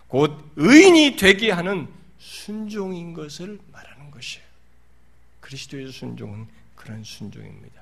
곧 0.09 0.53
의인이 0.57 1.17
되게 1.17 1.51
하는 1.51 1.89
순종인 2.19 3.13
것을 3.13 3.59
말하는 3.73 4.11
것이에요. 4.11 4.45
그리스도의 5.41 5.93
순종은 5.93 6.47
그런 6.75 7.03
순종입니다. 7.05 7.81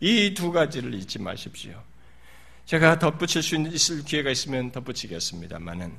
이 0.00 0.34
두 0.34 0.52
가지를 0.52 0.94
잊지 0.94 1.18
마십시오. 1.20 1.80
제가 2.66 2.98
덧붙일 2.98 3.42
수 3.42 3.56
있을 3.56 4.04
기회가 4.04 4.30
있으면 4.30 4.72
덧붙이겠습니다만은 4.72 5.92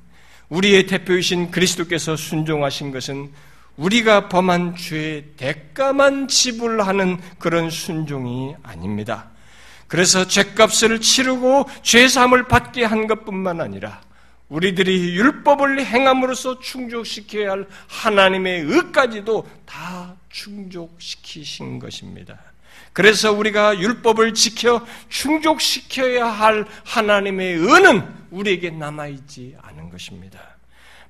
우리의 0.50 0.88
대표이신 0.88 1.52
그리스도께서 1.52 2.16
순종하신 2.16 2.92
것은 2.92 3.32
우리가 3.78 4.30
범한 4.30 4.76
죄의 4.76 5.26
대가만 5.38 6.28
지불하는 6.28 7.20
그런 7.40 7.70
순종이 7.70 8.56
아닙니다. 8.64 9.30
그래서 9.88 10.28
죄값을 10.28 11.02
치르고 11.02 11.70
죄사함을 11.84 12.48
받게 12.48 12.84
한 12.84 13.08
것뿐만 13.08 13.62
아니라 13.62 14.02
우리들이 14.50 15.16
율법을 15.16 15.84
행함으로써 15.84 16.60
충족시켜야 16.60 17.52
할 17.52 17.68
하나님의 17.88 18.62
의까지도 18.62 19.48
다 19.66 20.16
충족시키신 20.30 21.80
것입니다. 21.80 22.38
그래서 22.94 23.34
우리가 23.34 23.78
율법을 23.78 24.34
지켜 24.34 24.86
충족시켜야 25.10 26.28
할 26.28 26.66
하나님의 26.86 27.56
의는 27.56 28.08
우리에게 28.32 28.70
남아있지 28.70 29.58
않은 29.62 29.90
것입니다. 29.90 30.55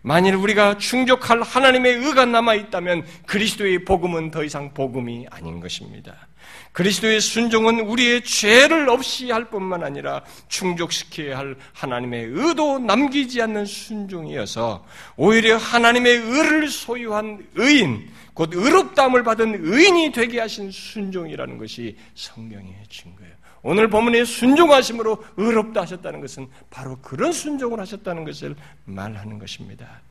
만일 0.06 0.36
우리가 0.36 0.78
충족할 0.78 1.42
하나님의 1.42 1.96
의가 1.96 2.26
남아 2.26 2.54
있다면 2.54 3.08
그리스도의 3.26 3.86
복음은 3.86 4.30
더 4.30 4.44
이상 4.44 4.72
복음이 4.72 5.26
아닌 5.32 5.60
것입니다. 5.60 6.28
그리스도의 6.74 7.20
순종은 7.20 7.80
우리의 7.80 8.24
죄를 8.24 8.88
없이 8.88 9.32
할 9.32 9.50
뿐만 9.50 9.84
아니라 9.84 10.24
충족시켜야 10.48 11.40
할 11.40 11.56
하나님의 11.74 12.26
의도 12.26 12.78
남기지 12.78 13.42
않는 13.42 13.66
순종이어서 13.66 14.86
오히려 15.16 15.58
하나님의 15.58 16.18
의를 16.18 16.70
소유한 16.70 17.44
의인, 17.56 18.08
곧 18.36 18.52
의롭다함을 18.54 19.24
받은 19.24 19.66
의인이 19.66 20.12
되게 20.12 20.40
하신 20.40 20.70
순종이라는 20.70 21.58
것이 21.58 21.98
성경의 22.14 22.76
증거예요. 22.90 23.35
오늘 23.68 23.90
본문에 23.90 24.26
순종하심으로 24.26 25.26
의롭다 25.38 25.82
하셨다는 25.82 26.22
것은 26.22 26.48
바로 26.70 26.98
그런 27.02 27.32
순종을 27.32 27.80
하셨다는 27.80 28.24
것을 28.24 28.56
말하는 28.86 29.40
것입니다. 29.40 30.02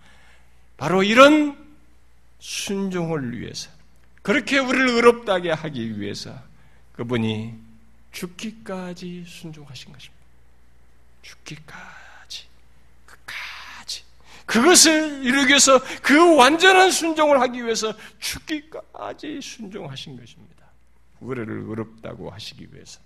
바로 0.77 1.05
이런 1.05 1.57
순종을 2.41 3.39
위해서 3.39 3.71
그렇게 4.23 4.59
우리를 4.59 4.89
의롭다게 4.89 5.53
하기 5.53 6.01
위해서 6.01 6.37
그분이 6.95 7.55
죽기까지 8.11 9.25
순종하신 9.25 9.93
것입니다. 9.93 10.25
죽기까지, 11.23 12.47
끝까지. 13.07 14.03
그것을 14.47 15.25
이루기 15.25 15.51
위해서 15.51 15.79
그 16.03 16.35
완전한 16.35 16.91
순종을 16.91 17.41
하기 17.43 17.63
위해서 17.63 17.95
죽기까지 18.19 19.41
순종하신 19.41 20.19
것입니다. 20.19 20.67
우리를 21.21 21.49
의롭다고 21.69 22.31
하시기 22.31 22.67
위해서. 22.73 23.04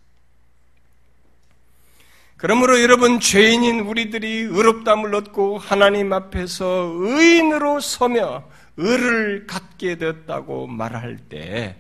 그러므로 2.38 2.80
여러분 2.80 3.20
죄인인 3.20 3.80
우리들이 3.80 4.28
의롭담을 4.28 5.14
얻고 5.14 5.58
하나님 5.58 6.12
앞에서 6.14 6.92
의인으로 6.94 7.80
서며 7.80 8.44
의를 8.78 9.46
갖게 9.46 9.98
되었다고 9.98 10.66
말할 10.66 11.18
때 11.28 11.76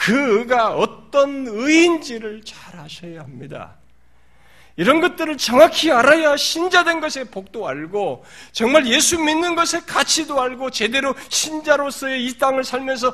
그 0.00 0.38
의가 0.38 0.70
어떤 0.70 1.46
의인지를 1.46 2.40
잘 2.42 2.80
아셔야 2.80 3.20
합니다. 3.20 3.74
이런 4.76 5.02
것들을 5.02 5.36
정확히 5.36 5.92
알아야 5.92 6.38
신자된 6.38 7.00
것의 7.00 7.26
복도 7.30 7.68
알고 7.68 8.24
정말 8.52 8.86
예수 8.86 9.18
믿는 9.18 9.54
것의 9.54 9.82
가치도 9.86 10.40
알고 10.40 10.70
제대로 10.70 11.14
신자로서의 11.28 12.24
이 12.24 12.38
땅을 12.38 12.64
살면서 12.64 13.12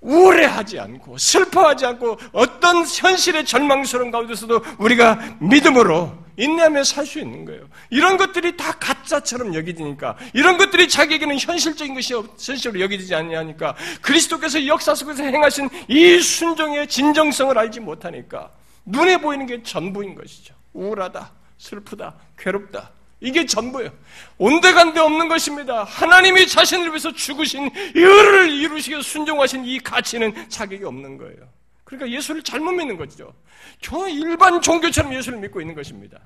우울해하지 0.00 0.78
않고 0.78 1.18
슬퍼하지 1.18 1.86
않고 1.86 2.18
어떤 2.30 2.84
현실의 2.86 3.44
절망스러운 3.44 4.12
가운데서도 4.12 4.62
우리가 4.78 5.18
믿음으로 5.40 6.16
인내하며 6.38 6.84
살 6.84 7.04
수 7.04 7.18
있는 7.18 7.44
거예요. 7.44 7.68
이런 7.90 8.16
것들이 8.16 8.56
다 8.56 8.72
가짜처럼 8.72 9.54
여기지니까 9.54 10.16
이런 10.34 10.56
것들이 10.56 10.88
자기에게는 10.88 11.38
현실적인 11.38 11.94
것이 11.94 12.14
현실로 12.14 12.80
여기지지 12.80 13.14
않냐니까 13.14 13.74
그리스도께서 14.00 14.66
역사 14.66 14.94
속에서 14.94 15.24
행하신 15.24 15.68
이 15.88 16.20
순종의 16.20 16.86
진정성을 16.86 17.56
알지 17.56 17.80
못하니까 17.80 18.50
눈에 18.84 19.18
보이는 19.18 19.46
게 19.46 19.62
전부인 19.62 20.14
것이죠. 20.14 20.54
우울하다, 20.72 21.30
슬프다, 21.58 22.14
괴롭다. 22.38 22.90
이게 23.20 23.44
전부예요. 23.44 23.90
온데간데 24.38 25.00
없는 25.00 25.28
것입니다. 25.28 25.82
하나님이 25.84 26.46
자신을 26.46 26.88
위해서 26.88 27.12
죽으신 27.12 27.68
의를 27.94 28.50
이루시기 28.50 29.02
순종하신 29.02 29.64
이 29.64 29.80
가치는 29.80 30.48
자격이 30.48 30.84
없는 30.84 31.18
거예요. 31.18 31.57
그러니까 31.88 32.10
예수를 32.10 32.42
잘못 32.42 32.72
믿는 32.72 32.98
거죠. 32.98 33.32
저 33.80 34.06
일반 34.08 34.60
종교처럼 34.60 35.14
예수를 35.14 35.38
믿고 35.38 35.62
있는 35.62 35.74
것입니다. 35.74 36.20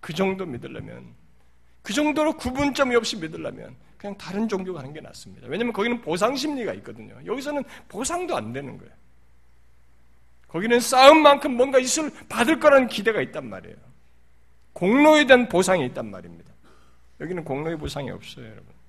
그 0.00 0.12
정도 0.12 0.44
믿으려면, 0.44 1.14
그 1.82 1.92
정도로 1.92 2.32
구분점이 2.36 2.96
없이 2.96 3.16
믿으려면 3.16 3.76
그냥 3.96 4.18
다른 4.18 4.48
종교 4.48 4.74
가는 4.74 4.92
게 4.92 5.00
낫습니다. 5.00 5.46
왜냐하면 5.46 5.72
거기는 5.72 6.00
보상 6.00 6.34
심리가 6.34 6.74
있거든요. 6.74 7.14
여기서는 7.24 7.62
보상도 7.86 8.36
안 8.36 8.52
되는 8.52 8.76
거예요. 8.76 8.92
거기는 10.48 10.80
싸움만큼 10.80 11.56
뭔가 11.56 11.78
있을 11.78 12.10
받을 12.28 12.58
거라는 12.58 12.88
기대가 12.88 13.20
있단 13.20 13.48
말이에요. 13.48 13.76
공로에 14.72 15.26
대한 15.26 15.48
보상이 15.48 15.86
있단 15.86 16.10
말입니다. 16.10 16.52
여기는 17.20 17.44
공로의 17.44 17.78
보상이 17.78 18.10
없어요, 18.10 18.46
여러분. 18.46 18.79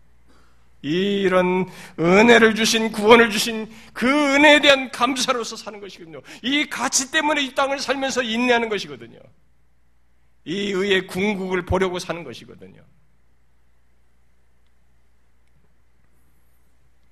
이런 0.81 1.69
은혜를 1.99 2.55
주신 2.55 2.91
구원을 2.91 3.29
주신 3.29 3.69
그 3.93 4.07
은혜에 4.07 4.61
대한 4.61 4.91
감사로서 4.91 5.55
사는 5.55 5.79
것이거든요. 5.79 6.21
이 6.41 6.67
가치 6.69 7.11
때문에 7.11 7.43
이 7.43 7.53
땅을 7.53 7.79
살면서 7.79 8.23
인내하는 8.23 8.69
것이거든요. 8.69 9.19
이 10.45 10.71
의의 10.71 11.05
궁극을 11.07 11.65
보려고 11.65 11.99
사는 11.99 12.23
것이거든요. 12.23 12.81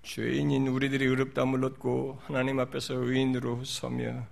죄인인 0.01 0.67
우리들이 0.67 1.05
의롭다함을 1.05 1.63
얻고 1.65 2.19
하나님 2.23 2.59
앞에서 2.59 2.95
의인으로 2.95 3.63
서며 3.63 4.25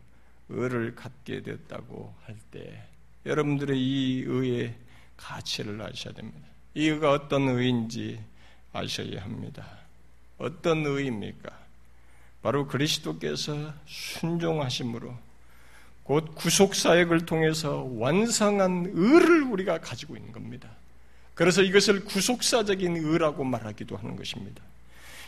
의를 0.49 0.95
갖게 0.95 1.41
됐다고 1.43 2.15
할 2.25 2.35
때 2.49 2.83
여러분들의 3.25 3.77
이 3.77 4.23
의의 4.25 4.73
가치를 5.17 5.81
아셔야 5.81 6.13
됩니다. 6.13 6.47
이 6.73 6.87
의가 6.87 7.11
어떤 7.11 7.49
의인지 7.49 8.23
아셔야 8.77 9.23
합니다. 9.23 9.65
어떤 10.37 10.85
의입니까? 10.85 11.49
바로 12.41 12.67
그리스도께서 12.67 13.73
순종하심으로 13.87 15.17
곧 16.03 16.35
구속사역을 16.35 17.25
통해서 17.25 17.83
완성한 17.95 18.91
의를 18.93 19.43
우리가 19.43 19.79
가지고 19.79 20.15
있는 20.15 20.31
겁니다. 20.31 20.69
그래서 21.33 21.61
이것을 21.61 22.05
구속사적인 22.05 22.97
의라고 22.97 23.43
말하기도 23.43 23.97
하는 23.97 24.15
것입니다. 24.15 24.61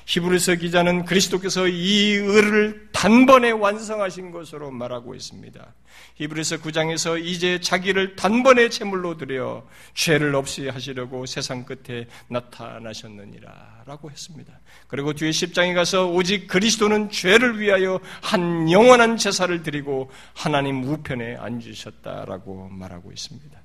히브리서 0.10 0.56
기자는 0.56 1.06
그리스도께서 1.06 1.68
이 1.68 2.14
의를 2.14 2.90
단번에 2.92 3.52
완성하신 3.52 4.32
것으로 4.32 4.72
말하고 4.72 5.14
있습니다. 5.14 5.74
히브리서 6.16 6.58
9장에서 6.58 7.24
이제 7.24 7.62
자기를 7.62 8.16
단번에 8.16 8.70
제물로 8.70 9.18
드려 9.18 9.64
죄를 9.94 10.34
없이 10.34 10.68
하시려고 10.68 11.28
세상 11.28 11.64
끝에 11.64 12.08
나타나셨느니라 12.28 13.84
라고 13.86 14.10
했습니다. 14.10 14.52
그리고 14.88 15.14
뒤에 15.14 15.30
10장에 15.30 15.76
가서 15.76 16.08
오직 16.08 16.48
그리스도는 16.48 17.12
죄를 17.12 17.60
위하여 17.60 18.00
한 18.24 18.72
영원한 18.72 19.16
제사를 19.16 19.62
드리고 19.62 20.10
하나님 20.34 20.84
우편에 20.86 21.36
앉으셨다라고 21.36 22.70
말하고 22.70 23.12
있습니다. 23.12 23.60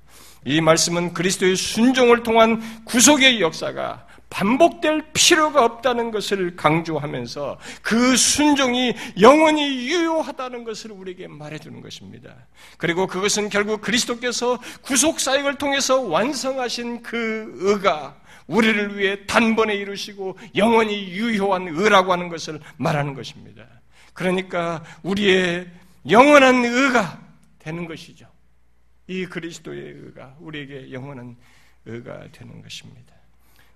이 0.45 0.61
말씀은 0.61 1.15
그리스도의 1.15 1.55
순종을 1.55 2.21
통한 2.21 2.61
구속의 2.85 3.41
역사가 3.41 4.05
반복될 4.29 5.03
필요가 5.13 5.63
없다는 5.63 6.11
것을 6.11 6.55
강조하면서 6.55 7.59
그 7.81 8.15
순종이 8.15 8.93
영원히 9.21 9.87
유효하다는 9.87 10.63
것을 10.63 10.91
우리에게 10.91 11.27
말해주는 11.27 11.81
것입니다. 11.81 12.35
그리고 12.77 13.07
그것은 13.07 13.49
결국 13.49 13.81
그리스도께서 13.81 14.59
구속사역을 14.81 15.55
통해서 15.55 16.01
완성하신 16.01 17.01
그 17.01 17.51
의가 17.59 18.19
우리를 18.47 18.97
위해 18.97 19.25
단번에 19.25 19.75
이루시고 19.75 20.37
영원히 20.55 21.09
유효한 21.09 21.67
의라고 21.67 22.11
하는 22.11 22.29
것을 22.29 22.59
말하는 22.77 23.13
것입니다. 23.13 23.65
그러니까 24.13 24.83
우리의 25.03 25.67
영원한 26.09 26.63
의가 26.63 27.21
되는 27.59 27.87
것이죠. 27.87 28.27
이 29.07 29.25
그리스도의 29.25 29.79
의가 29.79 30.35
우리에게 30.39 30.91
영원한 30.91 31.35
의가 31.85 32.27
되는 32.31 32.61
것입니다. 32.61 33.14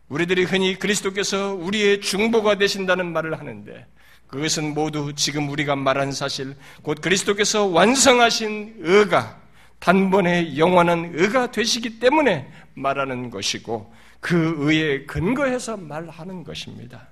우리들이 0.10 0.44
흔히 0.44 0.78
그리스도께서 0.78 1.54
우리의 1.54 2.02
중보가 2.02 2.58
되신다는 2.58 3.12
말을 3.14 3.40
하는데 3.40 3.86
그것은 4.28 4.74
모두 4.74 5.14
지금 5.16 5.50
우리가 5.50 5.76
말한 5.76 6.12
사실, 6.12 6.56
곧 6.84 7.02
그리스도께서 7.02 7.66
완성하신 7.66 8.76
의가 8.80 9.40
단번에 9.80 10.58
영원한 10.58 11.12
의가 11.14 11.52
되시기 11.52 12.00
때문에 12.00 12.52
말하는 12.76 13.30
것이고 13.30 13.92
그 14.20 14.56
의에 14.60 15.06
근거해서 15.06 15.78
말하는 15.78 16.44
것입니다. 16.44 17.08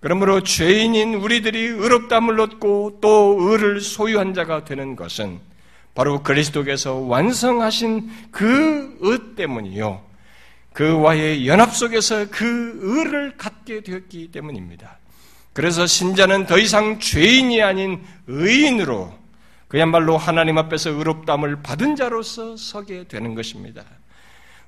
그러므로 0.00 0.42
죄인인 0.42 1.14
우리들이 1.14 1.58
의롭담을 1.58 2.38
얻고 2.38 2.98
또 3.00 3.36
의를 3.40 3.80
소유한 3.80 4.34
자가 4.34 4.64
되는 4.64 4.96
것은 4.96 5.40
바로 5.94 6.22
그리스도께서 6.22 6.96
완성하신 6.96 8.30
그 8.30 8.84
의 9.02 9.36
때문이요. 9.36 10.13
그와의 10.74 11.46
연합 11.46 11.74
속에서 11.74 12.26
그 12.30 12.78
의를 12.82 13.36
갖게 13.36 13.80
되었기 13.80 14.32
때문입니다. 14.32 14.98
그래서 15.52 15.86
신자는 15.86 16.46
더 16.46 16.58
이상 16.58 16.98
죄인이 16.98 17.62
아닌 17.62 18.04
의인으로 18.26 19.14
그야말로 19.68 20.18
하나님 20.18 20.58
앞에서 20.58 20.90
의롭담을 20.90 21.62
받은 21.62 21.94
자로서 21.94 22.56
서게 22.56 23.04
되는 23.06 23.36
것입니다. 23.36 23.84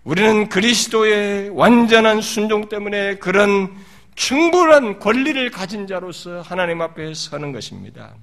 우리는 0.05 0.49
그리스도의 0.49 1.51
완전한 1.51 2.21
순종 2.21 2.69
때문에 2.69 3.17
그런 3.17 3.75
충분한 4.15 5.01
권리를 5.01 5.51
가진 5.51 5.89
자로서 5.89 6.41
하나님 6.41 6.83
앞에 6.83 7.15
서는 7.15 7.51
것입니다. 7.51 8.15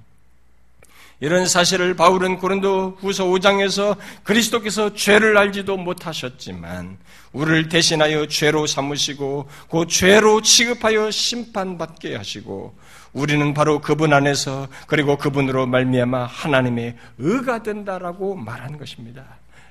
이런 1.20 1.46
사실을 1.46 1.94
바울은 1.94 2.38
고린도 2.38 2.98
후서 3.00 3.24
5장에서 3.24 3.96
그리스도께서 4.24 4.94
죄를 4.94 5.36
알지도 5.36 5.76
못하셨지만 5.76 6.98
우리를 7.32 7.68
대신하여 7.68 8.26
죄로 8.28 8.66
삼으시고 8.66 9.48
그 9.70 9.86
죄로 9.88 10.40
취급하여 10.40 11.10
심판받게 11.10 12.16
하시고 12.16 12.74
우리는 13.12 13.54
바로 13.54 13.80
그분 13.80 14.12
안에서 14.12 14.68
그리고 14.86 15.16
그분으로 15.16 15.66
말미암아 15.66 16.26
하나님의 16.26 16.96
의가 17.18 17.62
된다라고 17.62 18.34
말하는 18.34 18.78
것입니다. 18.78 19.24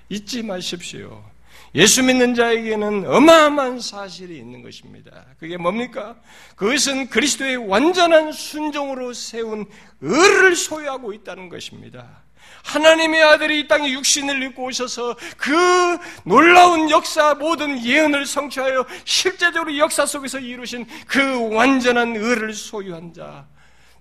잊지 0.09 0.43
마십시오. 0.43 1.32
예수 1.75 2.03
믿는 2.03 2.35
자에게는 2.35 3.07
어마어마한 3.07 3.79
사실이 3.79 4.37
있는 4.37 4.61
것입니다. 4.61 5.25
그게 5.39 5.57
뭡니까? 5.57 6.15
그것은 6.55 7.07
그리스도의 7.09 7.57
완전한 7.57 8.31
순종으로 8.31 9.13
세운 9.13 9.65
의를 10.01 10.55
소유하고 10.55 11.13
있다는 11.13 11.49
것입니다. 11.49 12.23
하나님의 12.63 13.23
아들이 13.23 13.61
이 13.61 13.67
땅에 13.67 13.91
육신을 13.91 14.41
입고 14.43 14.65
오셔서 14.65 15.15
그 15.37 15.97
놀라운 16.25 16.89
역사 16.89 17.33
모든 17.33 17.83
예언을 17.83 18.25
성취하여 18.25 18.85
실제적으로 19.03 19.77
역사 19.77 20.05
속에서 20.05 20.39
이루신 20.39 20.85
그 21.07 21.53
완전한 21.53 22.15
의를 22.15 22.53
소유한 22.53 23.13
자, 23.13 23.47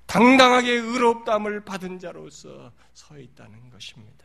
당당하게 0.06 0.72
의롭담을 0.72 1.64
받은 1.64 1.98
자로서 1.98 2.70
서 2.92 3.18
있다는 3.18 3.70
것입니다. 3.70 4.21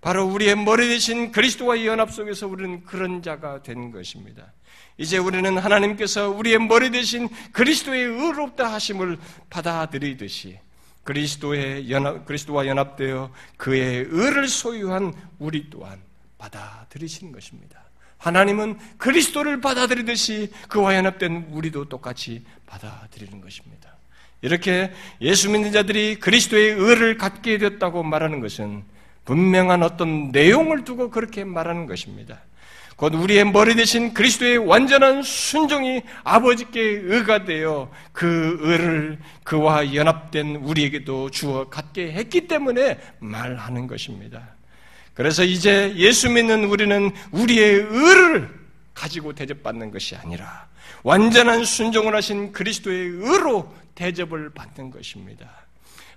바로 0.00 0.26
우리의 0.26 0.56
머리 0.56 0.88
대신 0.88 1.32
그리스도와의 1.32 1.86
연합 1.86 2.12
속에서 2.12 2.46
우리는 2.46 2.84
그런 2.84 3.22
자가 3.22 3.62
된 3.62 3.90
것입니다. 3.90 4.52
이제 4.96 5.18
우리는 5.18 5.58
하나님께서 5.58 6.30
우리의 6.30 6.58
머리 6.58 6.90
대신 6.90 7.28
그리스도의 7.52 8.04
의롭다 8.04 8.72
하심을 8.72 9.18
받아들이듯이 9.50 10.58
그리스도의 11.04 11.90
연합, 11.90 12.26
그리스도와 12.26 12.66
연합되어 12.66 13.32
그의 13.56 14.06
의를 14.08 14.46
소유한 14.46 15.14
우리 15.38 15.70
또한 15.70 16.00
받아들이시는 16.36 17.32
것입니다. 17.32 17.82
하나님은 18.18 18.78
그리스도를 18.98 19.60
받아들이듯이 19.60 20.50
그와 20.68 20.96
연합된 20.96 21.48
우리도 21.50 21.88
똑같이 21.88 22.44
받아들이는 22.66 23.40
것입니다. 23.40 23.96
이렇게 24.42 24.92
예수 25.20 25.50
믿는 25.50 25.72
자들이 25.72 26.16
그리스도의 26.16 26.72
의를 26.72 27.16
갖게 27.16 27.58
됐다고 27.58 28.02
말하는 28.02 28.40
것은 28.40 28.84
분명한 29.28 29.82
어떤 29.82 30.30
내용을 30.30 30.84
두고 30.84 31.10
그렇게 31.10 31.44
말하는 31.44 31.84
것입니다. 31.84 32.38
곧 32.96 33.14
우리의 33.14 33.44
머리 33.44 33.74
대신 33.74 34.14
그리스도의 34.14 34.56
완전한 34.56 35.22
순종이 35.22 36.00
아버지께 36.24 36.80
의가 36.80 37.44
되어 37.44 37.90
그 38.12 38.56
의를 38.62 39.18
그와 39.44 39.94
연합된 39.94 40.56
우리에게도 40.56 41.30
주어 41.30 41.68
갖게 41.68 42.10
했기 42.12 42.48
때문에 42.48 42.98
말하는 43.18 43.86
것입니다. 43.86 44.56
그래서 45.12 45.44
이제 45.44 45.92
예수 45.96 46.30
믿는 46.30 46.64
우리는 46.64 47.10
우리의 47.30 47.86
의를 47.90 48.48
가지고 48.94 49.34
대접받는 49.34 49.90
것이 49.90 50.16
아니라 50.16 50.68
완전한 51.02 51.66
순종을 51.66 52.16
하신 52.16 52.52
그리스도의 52.52 53.08
의로 53.08 53.70
대접을 53.94 54.48
받는 54.54 54.90
것입니다. 54.90 55.67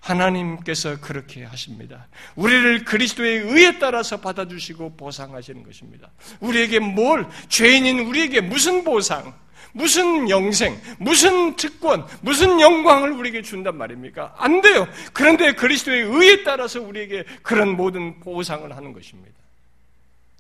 하나님께서 0.02 1.00
그렇게 1.00 1.44
하십니다. 1.44 2.08
우리를 2.36 2.84
그리스도의 2.86 3.40
의에 3.40 3.80
따라서 3.80 4.20
받아주시고 4.20 4.98
보상하시는 4.98 5.64
것입니다. 5.64 6.10
우리에게 6.40 6.80
뭘, 6.80 7.28
죄인인 7.48 8.00
우리에게 8.00 8.42
무슨 8.42 8.84
보상, 8.84 9.34
무슨 9.74 10.30
영생, 10.30 10.80
무슨 10.98 11.56
특권, 11.56 12.06
무슨 12.22 12.60
영광을 12.60 13.12
우리에게 13.12 13.42
준단 13.42 13.78
말입니까? 13.78 14.36
안 14.38 14.62
돼요. 14.62 14.88
그런데 15.14 15.54
그리스도의 15.54 16.02
의에 16.04 16.44
따라서 16.44 16.82
우리에게 16.82 17.24
그런 17.42 17.78
모든 17.78 18.20
보상을 18.20 18.76
하는 18.76 18.94
것입니다. 18.94 19.40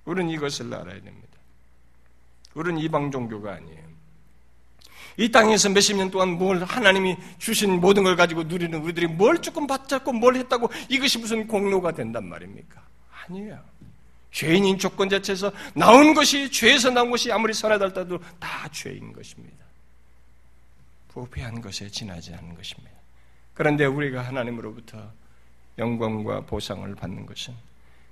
우리는 0.05 0.30
이것을 0.32 0.74
알아야 0.74 1.01
됩니다. 1.01 1.28
우리는 2.55 2.80
이방 2.82 3.12
종교가 3.12 3.53
아니에요. 3.53 3.80
이 5.18 5.30
땅에서 5.30 5.70
몇십 5.70 5.97
년 5.97 6.09
동안 6.09 6.30
뭘 6.30 6.64
하나님이 6.64 7.18
주신 7.38 7.80
모든 7.80 8.03
걸 8.03 8.16
가지고 8.16 8.43
누리는 8.43 8.80
우리들이 8.80 9.07
뭘 9.07 9.41
조금 9.41 9.68
받잡고 9.68 10.14
뭘 10.14 10.36
했다고 10.36 10.70
이것이 10.89 11.18
무슨 11.20 11.47
공로가 11.47 11.91
된단 11.91 12.28
말입니까? 12.28 12.82
아니에요. 13.26 13.59
죄인인 14.32 14.78
조건 14.78 15.09
자체에서 15.09 15.51
나온 15.74 16.14
것이 16.14 16.49
죄에서 16.49 16.89
나온 16.89 17.12
것이 17.12 17.32
아무리 17.32 17.53
할지라도 17.53 18.20
다 18.39 18.68
죄인 18.72 19.12
것입니다. 19.14 19.57
부패한 21.09 21.62
것에 21.62 21.89
지나지 21.89 22.34
않은 22.34 22.55
것입니다. 22.55 22.91
그런데 23.53 23.86
우리가 23.86 24.22
하나님으로부터 24.22 25.12
영광과 25.78 26.41
보상을 26.41 26.93
받는 26.95 27.26
것은 27.26 27.53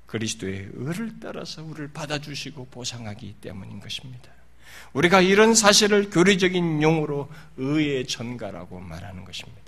그리스도의 0.06 0.70
의를 0.74 1.20
따라서 1.22 1.64
우리를 1.64 1.92
받아주시고 1.94 2.68
보상하기 2.68 3.36
때문인 3.42 3.80
것입니다. 3.80 4.39
우리가 4.94 5.22
이런 5.22 5.54
사실을 5.54 6.10
교리적인 6.10 6.82
용어로 6.82 7.30
의의 7.58 8.08
전가라고 8.08 8.80
말하는 8.80 9.26
것입니다. 9.26 9.60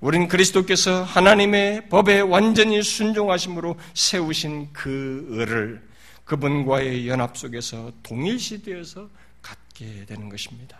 우리는 0.00 0.28
그리스도께서 0.28 1.02
하나님의 1.02 1.88
법에 1.88 2.20
완전히 2.20 2.82
순종하심으로 2.82 3.76
세우신 3.94 4.68
그 4.72 5.26
의를 5.30 5.82
그분과의 6.24 7.08
연합 7.08 7.36
속에서 7.36 7.92
동일시되어서 8.02 9.08
갖게 9.40 10.04
되는 10.06 10.28
것입니다. 10.28 10.78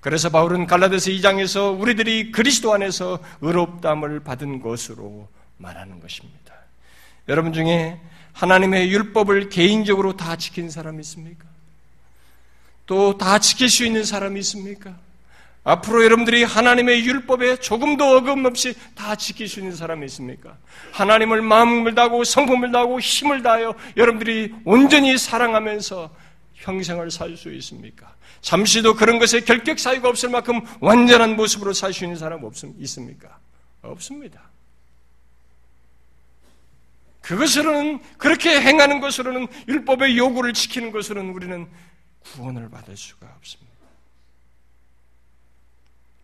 그래서 0.00 0.30
바울은 0.30 0.66
갈라데스 0.66 1.10
2장에서 1.12 1.78
우리들이 1.78 2.32
그리스도 2.32 2.72
안에서 2.72 3.20
의롭담을 3.40 4.20
받은 4.20 4.60
것으로 4.60 5.28
말하는 5.58 6.00
것입니다. 6.00 6.54
여러분 7.28 7.52
중에 7.52 8.00
하나님의 8.32 8.90
율법을 8.90 9.48
개인적으로 9.48 10.16
다 10.16 10.36
지킨 10.36 10.70
사람이 10.70 11.00
있습니까? 11.00 11.51
또 12.92 13.16
다 13.16 13.38
지킬 13.38 13.70
수 13.70 13.86
있는 13.86 14.04
사람이 14.04 14.38
있습니까? 14.40 14.94
앞으로 15.64 16.04
여러분들이 16.04 16.44
하나님의 16.44 17.06
율법에 17.06 17.56
조금도 17.56 18.18
어금 18.18 18.44
없이 18.44 18.74
다 18.94 19.14
지킬 19.16 19.48
수 19.48 19.60
있는 19.60 19.74
사람이 19.74 20.04
있습니까? 20.06 20.58
하나님을 20.92 21.40
마음을 21.40 21.94
다하고 21.94 22.22
성품을 22.24 22.70
다하고 22.70 23.00
힘을 23.00 23.42
다하여 23.42 23.74
여러분들이 23.96 24.52
온전히 24.66 25.16
사랑하면서 25.16 26.14
평생을 26.60 27.10
살 27.10 27.34
수 27.34 27.50
있습니까? 27.54 28.14
잠시도 28.42 28.94
그런 28.94 29.18
것에 29.18 29.40
결격 29.40 29.78
사유가 29.78 30.10
없을 30.10 30.28
만큼 30.28 30.60
완전한 30.80 31.34
모습으로 31.34 31.72
살 31.72 31.94
수 31.94 32.04
있는 32.04 32.18
사람 32.18 32.44
없, 32.44 32.52
있습니까? 32.80 33.38
없습니다. 33.80 34.50
그것으로는, 37.22 38.00
그렇게 38.18 38.60
행하는 38.60 39.00
것으로는, 39.00 39.46
율법의 39.68 40.18
요구를 40.18 40.52
지키는 40.52 40.90
것으로는 40.90 41.32
우리는 41.32 41.68
구원을 42.24 42.70
받을 42.70 42.96
수가 42.96 43.26
없습니다. 43.38 43.72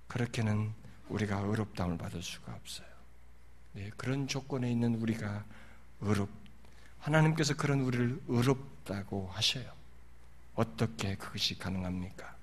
그렇게는 0.09 0.73
우리가 1.09 1.39
의롭다함을 1.39 1.99
받을 1.99 2.23
수가 2.23 2.55
없어요. 2.55 2.89
네, 3.73 3.91
그런 3.97 4.27
조건에 4.27 4.71
있는 4.71 4.95
우리가 4.97 5.45
의롭, 6.01 6.29
하나님께서 7.01 7.55
그런 7.55 7.81
우리를 7.81 8.21
의롭다고 8.29 9.31
하셔요. 9.33 9.71
어떻게 10.55 11.15
그것이 11.15 11.59
가능합니까? 11.59 12.37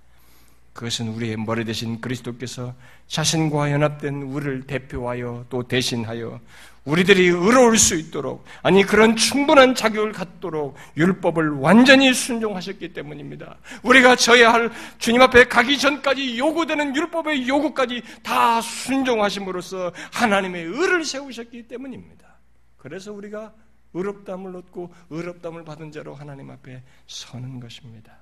그것은 0.74 1.10
우리의 1.10 1.38
머리 1.38 1.64
대신 1.66 2.02
그리스도께서 2.02 2.76
자신과 3.08 3.72
연합된 3.72 4.24
우리를 4.24 4.68
대표하여 4.68 5.46
또 5.50 5.64
대신하여 5.68 6.40
우리들이 6.86 7.28
의로울 7.28 7.78
수 7.78 7.96
있도록 7.96 8.46
아니 8.62 8.84
그런 8.84 9.16
충분한 9.16 9.74
자격을 9.74 10.12
갖도록 10.12 10.76
율법을 10.96 11.50
완전히 11.58 12.14
순종하셨기 12.14 12.94
때문입니다. 12.94 13.58
우리가 13.82 14.16
져야 14.16 14.54
할 14.54 14.72
주님 15.00 15.22
앞에 15.22 15.46
가기 15.46 15.80
전까지 15.80 16.38
요구되는 16.38 16.96
율법의 16.96 17.48
요구까지 17.48 18.04
다 18.22 18.62
순종하심으로써 18.62 19.92
하나님의 20.14 20.64
의를 20.64 21.04
세우셨기 21.04 21.68
때문입니다. 21.68 22.36
그래서 22.78 23.12
우리가 23.12 23.52
의롭담을 23.96 24.56
얻고 24.56 24.94
의롭담을 25.10 25.64
받은 25.64 25.92
자로 25.92 26.14
하나님 26.14 26.52
앞에 26.52 26.84
서는 27.08 27.60
것입니다. 27.60 28.16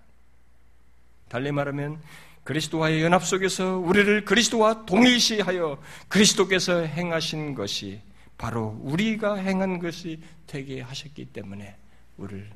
달리 1.27 1.51
말하면 1.51 1.99
그리스도와의 2.45 3.01
연합 3.01 3.25
속에서 3.25 3.77
우리를 3.77 4.23
그리스도와 4.23 4.85
동일시하여 4.85 5.79
그리스도께서 6.07 6.81
행하신 6.81 7.55
것이 7.55 8.01
바로 8.37 8.77
우리가 8.81 9.35
행한 9.35 9.79
것이 9.79 10.19
되게 10.47 10.81
하셨기 10.81 11.25
때문에 11.25 11.75
우리를 12.17 12.49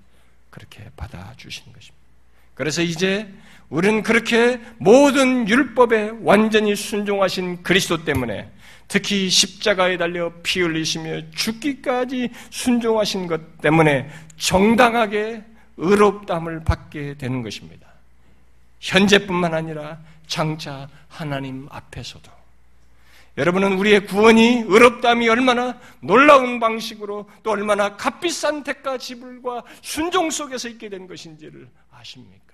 그렇게 0.50 0.90
받아주신 0.96 1.72
것입니다. 1.74 2.08
그래서 2.54 2.82
이제 2.82 3.32
우리는 3.70 4.02
그렇게 4.02 4.60
모든 4.78 5.48
율법에 5.48 6.14
완전히 6.22 6.76
순종하신 6.76 7.62
그리스도 7.62 8.04
때문에 8.04 8.50
특히 8.88 9.30
십자가에 9.30 9.98
달려 9.98 10.32
피 10.42 10.62
흘리시며 10.62 11.32
죽기까지 11.32 12.32
순종하신 12.50 13.28
것 13.28 13.58
때문에 13.60 14.10
정당하게 14.38 15.44
의롭담을 15.78 16.64
받게 16.64 17.16
되는 17.16 17.44
것입니다. 17.44 17.88
현재뿐만 18.80 19.54
아니라 19.54 20.00
장차 20.26 20.90
하나님 21.08 21.68
앞에서도 21.70 22.37
여러분은 23.38 23.74
우리의 23.74 24.08
구원이 24.08 24.64
의롭담이 24.68 25.30
얼마나 25.30 25.80
놀라운 26.00 26.60
방식으로 26.60 27.30
또 27.44 27.52
얼마나 27.52 27.96
값비싼 27.96 28.64
대가 28.64 28.98
지불과 28.98 29.64
순종 29.82 30.32
속에서 30.32 30.68
있게 30.70 30.90
된 30.90 31.08
것인지를 31.08 31.70
아십니까? 31.92 32.48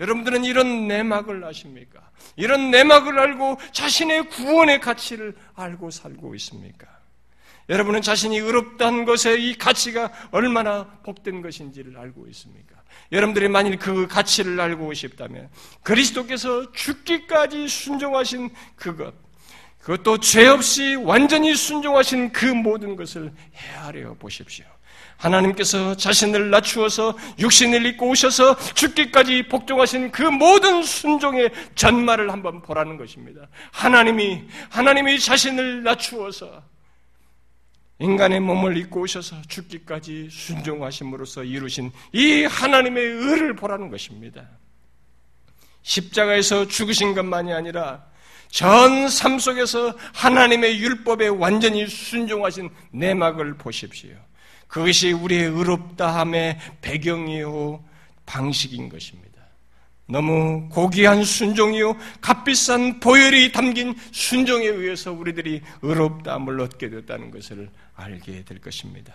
여러분들은 0.00 0.44
이런 0.44 0.88
내막을 0.88 1.44
아십니까? 1.44 2.10
이런 2.36 2.70
내막을 2.70 3.18
알고 3.18 3.58
자신의 3.72 4.30
구원의 4.30 4.80
가치를 4.80 5.34
알고 5.54 5.90
살고 5.90 6.34
있습니까? 6.36 6.88
여러분은 7.68 8.02
자신이 8.02 8.38
의롭다는 8.38 9.04
것에 9.04 9.36
이 9.38 9.56
가치가 9.56 10.10
얼마나 10.30 10.86
복된 11.02 11.42
것인지를 11.42 11.98
알고 11.98 12.26
있습니까? 12.28 12.74
여러분들이 13.12 13.48
만일 13.48 13.78
그 13.78 14.06
가치를 14.06 14.58
알고 14.58 14.92
싶다면 14.94 15.50
그리스도께서 15.82 16.72
죽기까지 16.72 17.68
순종하신 17.68 18.50
그것, 18.76 19.14
그것도 19.84 20.18
죄 20.18 20.46
없이 20.46 20.94
완전히 20.94 21.54
순종하신 21.54 22.32
그 22.32 22.46
모든 22.46 22.96
것을 22.96 23.30
헤아려 23.54 24.14
보십시오. 24.14 24.64
하나님께서 25.18 25.94
자신을 25.94 26.48
낮추어서 26.50 27.16
육신을 27.38 27.84
입고 27.86 28.08
오셔서 28.08 28.56
죽기까지 28.72 29.48
복종하신 29.48 30.10
그 30.10 30.22
모든 30.22 30.82
순종의 30.82 31.50
전말을 31.74 32.32
한번 32.32 32.62
보라는 32.62 32.96
것입니다. 32.96 33.46
하나님이 33.72 34.44
하나님이 34.70 35.20
자신을 35.20 35.82
낮추어서 35.82 36.62
인간의 37.98 38.40
몸을 38.40 38.78
입고 38.78 39.02
오셔서 39.02 39.36
죽기까지 39.48 40.28
순종하심으로써 40.30 41.44
이루신 41.44 41.92
이 42.12 42.44
하나님의 42.44 43.04
의를 43.04 43.54
보라는 43.54 43.90
것입니다. 43.90 44.48
십자가에서 45.82 46.68
죽으신 46.68 47.14
것만이 47.14 47.52
아니라 47.52 48.13
전 48.54 49.08
삶 49.08 49.40
속에서 49.40 49.96
하나님의 50.12 50.78
율법에 50.78 51.26
완전히 51.26 51.88
순종하신 51.88 52.70
내막을 52.92 53.54
보십시오. 53.54 54.14
그것이 54.68 55.10
우리의 55.10 55.46
의롭다함의 55.46 56.58
배경이요 56.80 57.84
방식인 58.24 58.88
것입니다. 58.88 59.42
너무 60.06 60.68
고귀한 60.68 61.24
순종이요 61.24 61.96
값비싼 62.20 63.00
보혈이 63.00 63.50
담긴 63.50 63.96
순종에 64.12 64.66
의해서 64.66 65.12
우리들이 65.12 65.60
의롭다함을 65.82 66.60
얻게 66.60 66.90
됐다는 66.90 67.32
것을 67.32 67.70
알게 67.96 68.44
될 68.44 68.60
것입니다. 68.60 69.12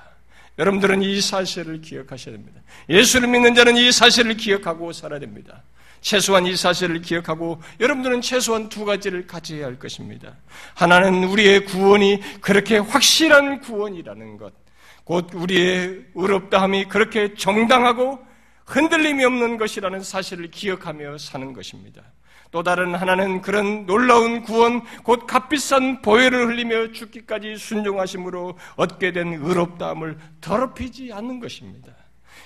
여러분들은 0.58 1.02
이 1.02 1.22
사실을 1.22 1.80
기억하셔야 1.80 2.36
됩니다. 2.36 2.60
예수를 2.90 3.30
믿는 3.30 3.56
자는 3.56 3.78
이 3.78 3.90
사실을 3.94 4.36
기억하고 4.36 4.92
살아야 4.92 5.22
됩니다. 5.22 5.64
최소한 6.02 6.46
이 6.46 6.56
사실을 6.56 7.02
기억하고 7.02 7.62
여러분들은 7.80 8.22
최소한 8.22 8.70
두 8.70 8.86
가지를 8.86 9.28
가져야 9.28 9.66
할 9.66 9.78
것입니다. 9.78 10.36
하나는 10.74 11.24
우리의 11.26 11.66
구원이 11.66 12.20
그렇게 12.42 12.78
확실한 12.78 13.62
구원이라는 13.62 14.38
것, 14.38 14.54
곧 15.04 15.30
우리의 15.34 16.06
의롭다함이 16.16 16.86
그렇게 16.86 17.34
정당하고 17.34 18.20
흔들림이 18.66 19.26
없는 19.26 19.58
것이라는 19.58 20.02
사실을 20.02 20.52
기억하며 20.52 21.18
사는 21.18 21.54
것입니다. 21.54 22.04
또 22.52 22.64
다른 22.64 22.96
하나는 22.96 23.42
그런 23.42 23.86
놀라운 23.86 24.42
구원, 24.42 24.82
곧 25.04 25.28
값비싼 25.28 26.02
보혈을 26.02 26.48
흘리며 26.48 26.92
죽기까지 26.94 27.58
순종하심으로 27.58 28.58
얻게 28.76 29.12
된 29.12 29.34
의롭다함을 29.34 30.18
더럽히지 30.42 31.12
않는 31.14 31.40
것입니다. 31.40 31.92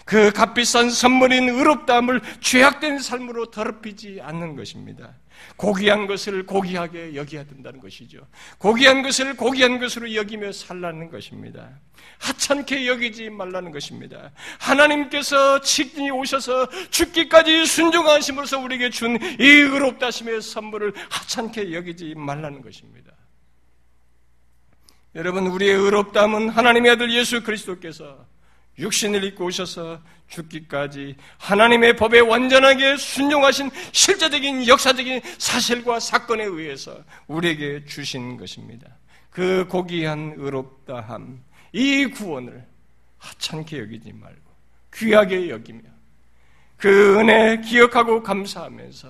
그 0.06 0.32
값비싼 0.32 0.90
선물인 0.90 1.50
의롭다함을 1.50 2.22
죄악된 2.42 3.00
삶으로 3.00 3.52
더럽히지 3.52 4.20
않는 4.22 4.56
것입니다. 4.56 5.16
고귀한 5.58 6.08
것을 6.08 6.46
고귀하게 6.46 7.16
여겨야 7.16 7.44
된다는 7.46 7.80
것이죠. 7.80 8.26
고귀한 8.60 9.02
것을 9.02 9.36
고귀한 9.36 9.80
것으로 9.80 10.14
여기며 10.16 10.52
살라는 10.52 11.10
것입니다. 11.10 11.70
하찮게 12.20 12.88
여기지 12.88 13.30
말라는 13.30 13.72
것입니다. 13.72 14.32
하나님께서 14.60 15.60
직진이 15.62 16.12
오셔서 16.12 16.70
죽기까지 16.90 17.66
순종하심으로써 17.66 18.60
우리에게 18.60 18.90
준 18.90 19.18
이 19.40 19.46
의롭다심의 19.46 20.42
선물을 20.42 20.94
하찮게 21.10 21.74
여기지 21.74 22.14
말라는 22.16 22.62
것입니다. 22.62 23.12
여러분, 25.16 25.48
우리의 25.48 25.76
의롭다함은 25.76 26.50
하나님의 26.50 26.92
아들 26.92 27.12
예수 27.14 27.44
그리스도께서 27.44 28.26
육신을 28.80 29.24
입고 29.26 29.46
오셔서 29.46 30.02
죽기까지 30.28 31.16
하나님의 31.38 31.96
법에 31.96 32.20
완전하게 32.20 32.98
순종하신 32.98 33.70
실제적인 33.92 34.68
역사적인 34.68 35.22
사실과 35.38 36.00
사건에 36.00 36.44
의해서 36.44 37.04
우리에게 37.28 37.86
주신 37.86 38.38
것입니다. 38.38 38.88
그 39.30 39.68
고귀한 39.68 40.36
의롭다함, 40.38 41.44
이 41.72 42.06
구원을 42.06 42.66
하찮게 43.18 43.80
여기지 43.80 44.14
말고 44.14 44.42
귀하게 44.96 45.50
여기며 45.50 45.82
그 46.78 47.20
은혜 47.20 47.60
기억하고 47.62 48.22
감사하면서 48.22 49.10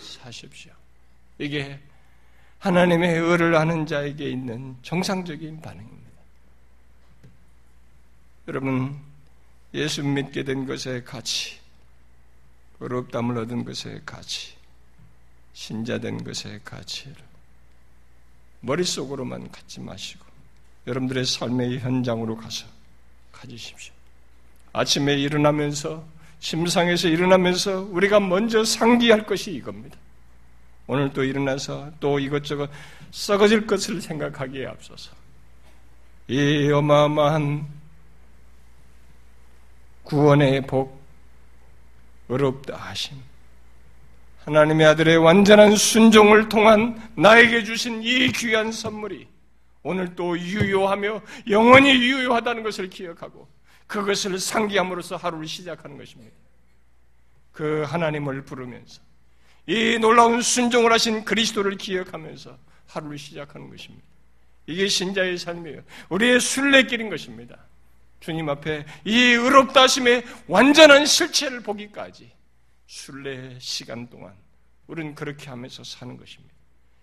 사십시오. 0.00 0.72
이게 1.38 1.78
하나님의 2.58 3.18
의를 3.18 3.54
아는 3.54 3.86
자에게 3.86 4.30
있는 4.30 4.76
정상적인 4.82 5.60
반응입니다. 5.60 6.01
여러분, 8.48 8.98
예수 9.74 10.02
믿게 10.02 10.42
된 10.42 10.66
것의 10.66 11.04
가치, 11.04 11.58
의롭담을 12.80 13.38
얻은 13.38 13.64
것의 13.64 14.02
가치, 14.04 14.54
신자된 15.52 16.24
것의 16.24 16.60
가치를 16.64 17.16
머릿속으로만 18.60 19.50
갖지 19.50 19.80
마시고 19.80 20.24
여러분들의 20.86 21.24
삶의 21.24 21.78
현장으로 21.80 22.36
가서 22.36 22.66
가지십시오. 23.30 23.92
아침에 24.72 25.14
일어나면서 25.14 26.04
심상에서 26.40 27.08
일어나면서 27.08 27.82
우리가 27.90 28.18
먼저 28.18 28.64
상기할 28.64 29.26
것이 29.26 29.52
이겁니다. 29.52 29.96
오늘 30.88 31.12
또 31.12 31.22
일어나서 31.22 31.92
또 32.00 32.18
이것저것 32.18 32.68
썩어질 33.12 33.66
것을 33.66 34.00
생각하기에 34.00 34.66
앞서서 34.66 35.12
이 36.26 36.70
어마어마한 36.72 37.81
구원의 40.12 40.66
복, 40.66 41.02
어렵다 42.28 42.76
하심, 42.76 43.16
하나님의 44.44 44.86
아들의 44.88 45.16
완전한 45.16 45.74
순종을 45.74 46.50
통한 46.50 47.00
나에게 47.16 47.64
주신 47.64 48.02
이 48.02 48.30
귀한 48.32 48.72
선물이 48.72 49.26
오늘 49.82 50.14
또 50.14 50.38
유효하며 50.38 51.22
영원히 51.48 51.94
유효하다는 51.94 52.62
것을 52.62 52.90
기억하고 52.90 53.48
그것을 53.86 54.38
상기함으로써 54.38 55.16
하루를 55.16 55.46
시작하는 55.46 55.96
것입니다. 55.96 56.36
그 57.50 57.82
하나님을 57.86 58.44
부르면서 58.44 59.00
이 59.66 59.96
놀라운 59.98 60.42
순종을 60.42 60.92
하신 60.92 61.24
그리스도를 61.24 61.78
기억하면서 61.78 62.58
하루를 62.88 63.16
시작하는 63.16 63.70
것입니다. 63.70 64.04
이게 64.66 64.88
신자의 64.88 65.38
삶이에요. 65.38 65.80
우리의 66.10 66.38
순례길인 66.38 67.08
것입니다. 67.08 67.56
주님 68.22 68.48
앞에 68.48 68.86
이 69.04 69.16
의롭다 69.16 69.82
하심의 69.82 70.24
완전한 70.46 71.04
실체를 71.06 71.60
보기까지 71.60 72.32
순례 72.86 73.58
시간 73.58 74.08
동안 74.08 74.32
우리는 74.86 75.14
그렇게 75.14 75.50
하면서 75.50 75.82
사는 75.82 76.16
것입니다. 76.16 76.54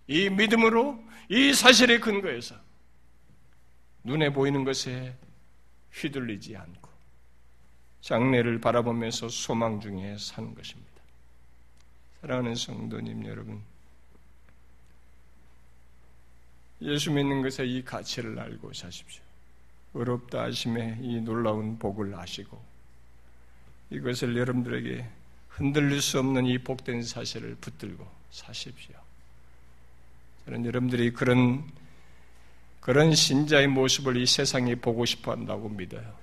이 0.07 0.29
믿음으로 0.29 1.03
이 1.27 1.53
사실에 1.53 1.99
근거해서 1.99 2.55
눈에 4.03 4.31
보이는 4.31 4.63
것에 4.63 5.13
휘둘리지 5.91 6.55
않고 6.55 6.89
장래를 7.99 8.61
바라보면서 8.61 9.27
소망 9.27 9.81
중에 9.81 10.15
사는 10.17 10.55
것입니다. 10.55 10.89
사랑하는 12.21 12.55
성도님 12.55 13.25
여러분, 13.25 13.61
예수 16.81 17.11
믿는 17.11 17.41
것에 17.41 17.65
이 17.65 17.83
가치를 17.83 18.39
알고 18.39 18.71
사십시오. 18.71 19.28
어렵다 19.99 20.43
하심에 20.43 20.99
이 21.01 21.19
놀라운 21.19 21.77
복을 21.77 22.15
아시고 22.15 22.59
이것을 23.89 24.37
여러분들에게 24.37 25.05
흔들릴 25.49 26.01
수 26.01 26.19
없는 26.19 26.45
이 26.45 26.57
복된 26.57 27.03
사실을 27.03 27.55
붙들고 27.59 28.07
사십시오. 28.31 28.95
저는 30.45 30.65
여러분들이 30.65 31.11
그런 31.11 31.63
그런 32.79 33.13
신자의 33.13 33.67
모습을 33.67 34.15
이 34.15 34.25
세상이 34.25 34.75
보고 34.75 35.05
싶어 35.05 35.31
한다고 35.31 35.67
믿어요. 35.67 36.17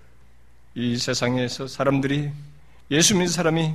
이 0.75 0.97
세상에서 0.97 1.67
사람들이 1.67 2.31
예수 2.91 3.15
믿는 3.15 3.29
사람이 3.29 3.75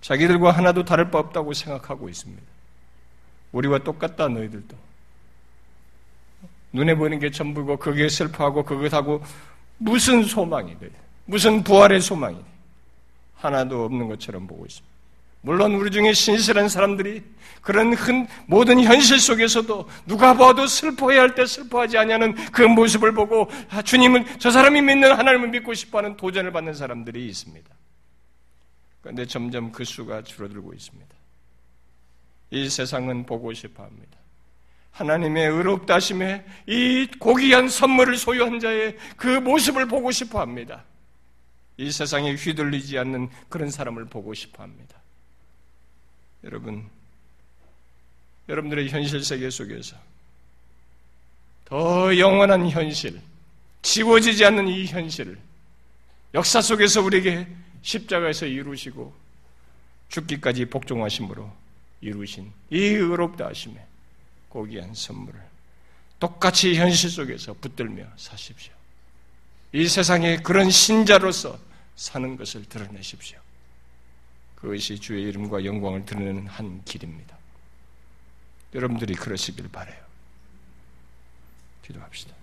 자기들과 0.00 0.52
하나도 0.52 0.84
다를 0.84 1.10
바 1.10 1.18
없다고 1.18 1.52
생각하고 1.52 2.08
있습니다. 2.08 2.42
우리와 3.52 3.78
똑같다 3.78 4.28
너희들도. 4.28 4.87
눈에 6.72 6.94
보이는 6.94 7.18
게 7.18 7.30
전부고 7.30 7.78
그게 7.78 8.08
슬퍼하고 8.08 8.64
그것하고 8.64 9.22
무슨 9.78 10.22
소망이 10.22 10.78
돼? 10.78 10.90
무슨 11.24 11.62
부활의 11.62 12.00
소망이 12.00 12.36
돼? 12.36 12.44
하나도 13.36 13.84
없는 13.84 14.08
것처럼 14.08 14.46
보고 14.46 14.66
있습니다. 14.66 14.98
물론 15.40 15.74
우리 15.74 15.90
중에 15.90 16.12
신실한 16.12 16.68
사람들이 16.68 17.22
그런 17.62 17.92
흔, 17.94 18.26
모든 18.46 18.80
현실 18.82 19.20
속에서도 19.20 19.88
누가 20.06 20.36
봐도 20.36 20.66
슬퍼해야 20.66 21.22
할 21.22 21.34
때 21.34 21.46
슬퍼하지 21.46 21.96
아니하는 21.96 22.34
그 22.50 22.62
모습을 22.62 23.12
보고 23.12 23.48
아, 23.70 23.80
주님은 23.80 24.38
저 24.38 24.50
사람이 24.50 24.82
믿는 24.82 25.12
하나님을 25.12 25.48
믿고 25.50 25.74
싶어하는 25.74 26.16
도전을 26.16 26.50
받는 26.52 26.74
사람들이 26.74 27.26
있습니다. 27.28 27.68
그런데 29.00 29.26
점점 29.26 29.70
그 29.70 29.84
수가 29.84 30.22
줄어들고 30.22 30.74
있습니다. 30.74 31.14
이 32.50 32.68
세상은 32.68 33.24
보고 33.24 33.52
싶어합니다. 33.52 34.17
하나님의 34.92 35.48
의롭다 35.48 35.94
하심에 35.94 36.44
이 36.66 37.06
고귀한 37.18 37.68
선물을 37.68 38.16
소유한 38.16 38.58
자의 38.58 38.96
그 39.16 39.26
모습을 39.26 39.86
보고 39.86 40.10
싶어 40.10 40.40
합니다. 40.40 40.84
이 41.76 41.90
세상에 41.92 42.34
휘둘리지 42.34 42.98
않는 42.98 43.28
그런 43.48 43.70
사람을 43.70 44.06
보고 44.06 44.34
싶어 44.34 44.62
합니다. 44.62 44.96
여러분, 46.44 46.84
여러분들의 48.48 48.88
현실 48.88 49.22
세계 49.22 49.50
속에서 49.50 49.96
더 51.64 52.16
영원한 52.16 52.68
현실, 52.68 53.20
지워지지 53.82 54.44
않는 54.46 54.68
이 54.68 54.86
현실을 54.86 55.38
역사 56.34 56.60
속에서 56.60 57.02
우리에게 57.02 57.46
십자가에서 57.82 58.46
이루시고 58.46 59.14
죽기까지 60.08 60.66
복종하심으로 60.66 61.50
이루신 62.00 62.52
이 62.70 62.78
의롭다 62.78 63.46
하심에 63.46 63.87
고귀한 64.48 64.94
선물을 64.94 65.40
똑같이 66.18 66.74
현실 66.74 67.10
속에서 67.10 67.54
붙들며 67.54 68.04
사십시오. 68.16 68.72
이 69.72 69.86
세상에 69.86 70.38
그런 70.38 70.70
신자로서 70.70 71.58
사는 71.96 72.36
것을 72.36 72.64
드러내십시오. 72.64 73.38
그것이 74.56 74.98
주의 74.98 75.24
이름과 75.24 75.64
영광을 75.64 76.04
드러내는 76.04 76.46
한 76.46 76.82
길입니다. 76.84 77.36
여러분들이 78.74 79.14
그러시길 79.14 79.68
바래요. 79.68 80.02
기도합시다. 81.84 82.37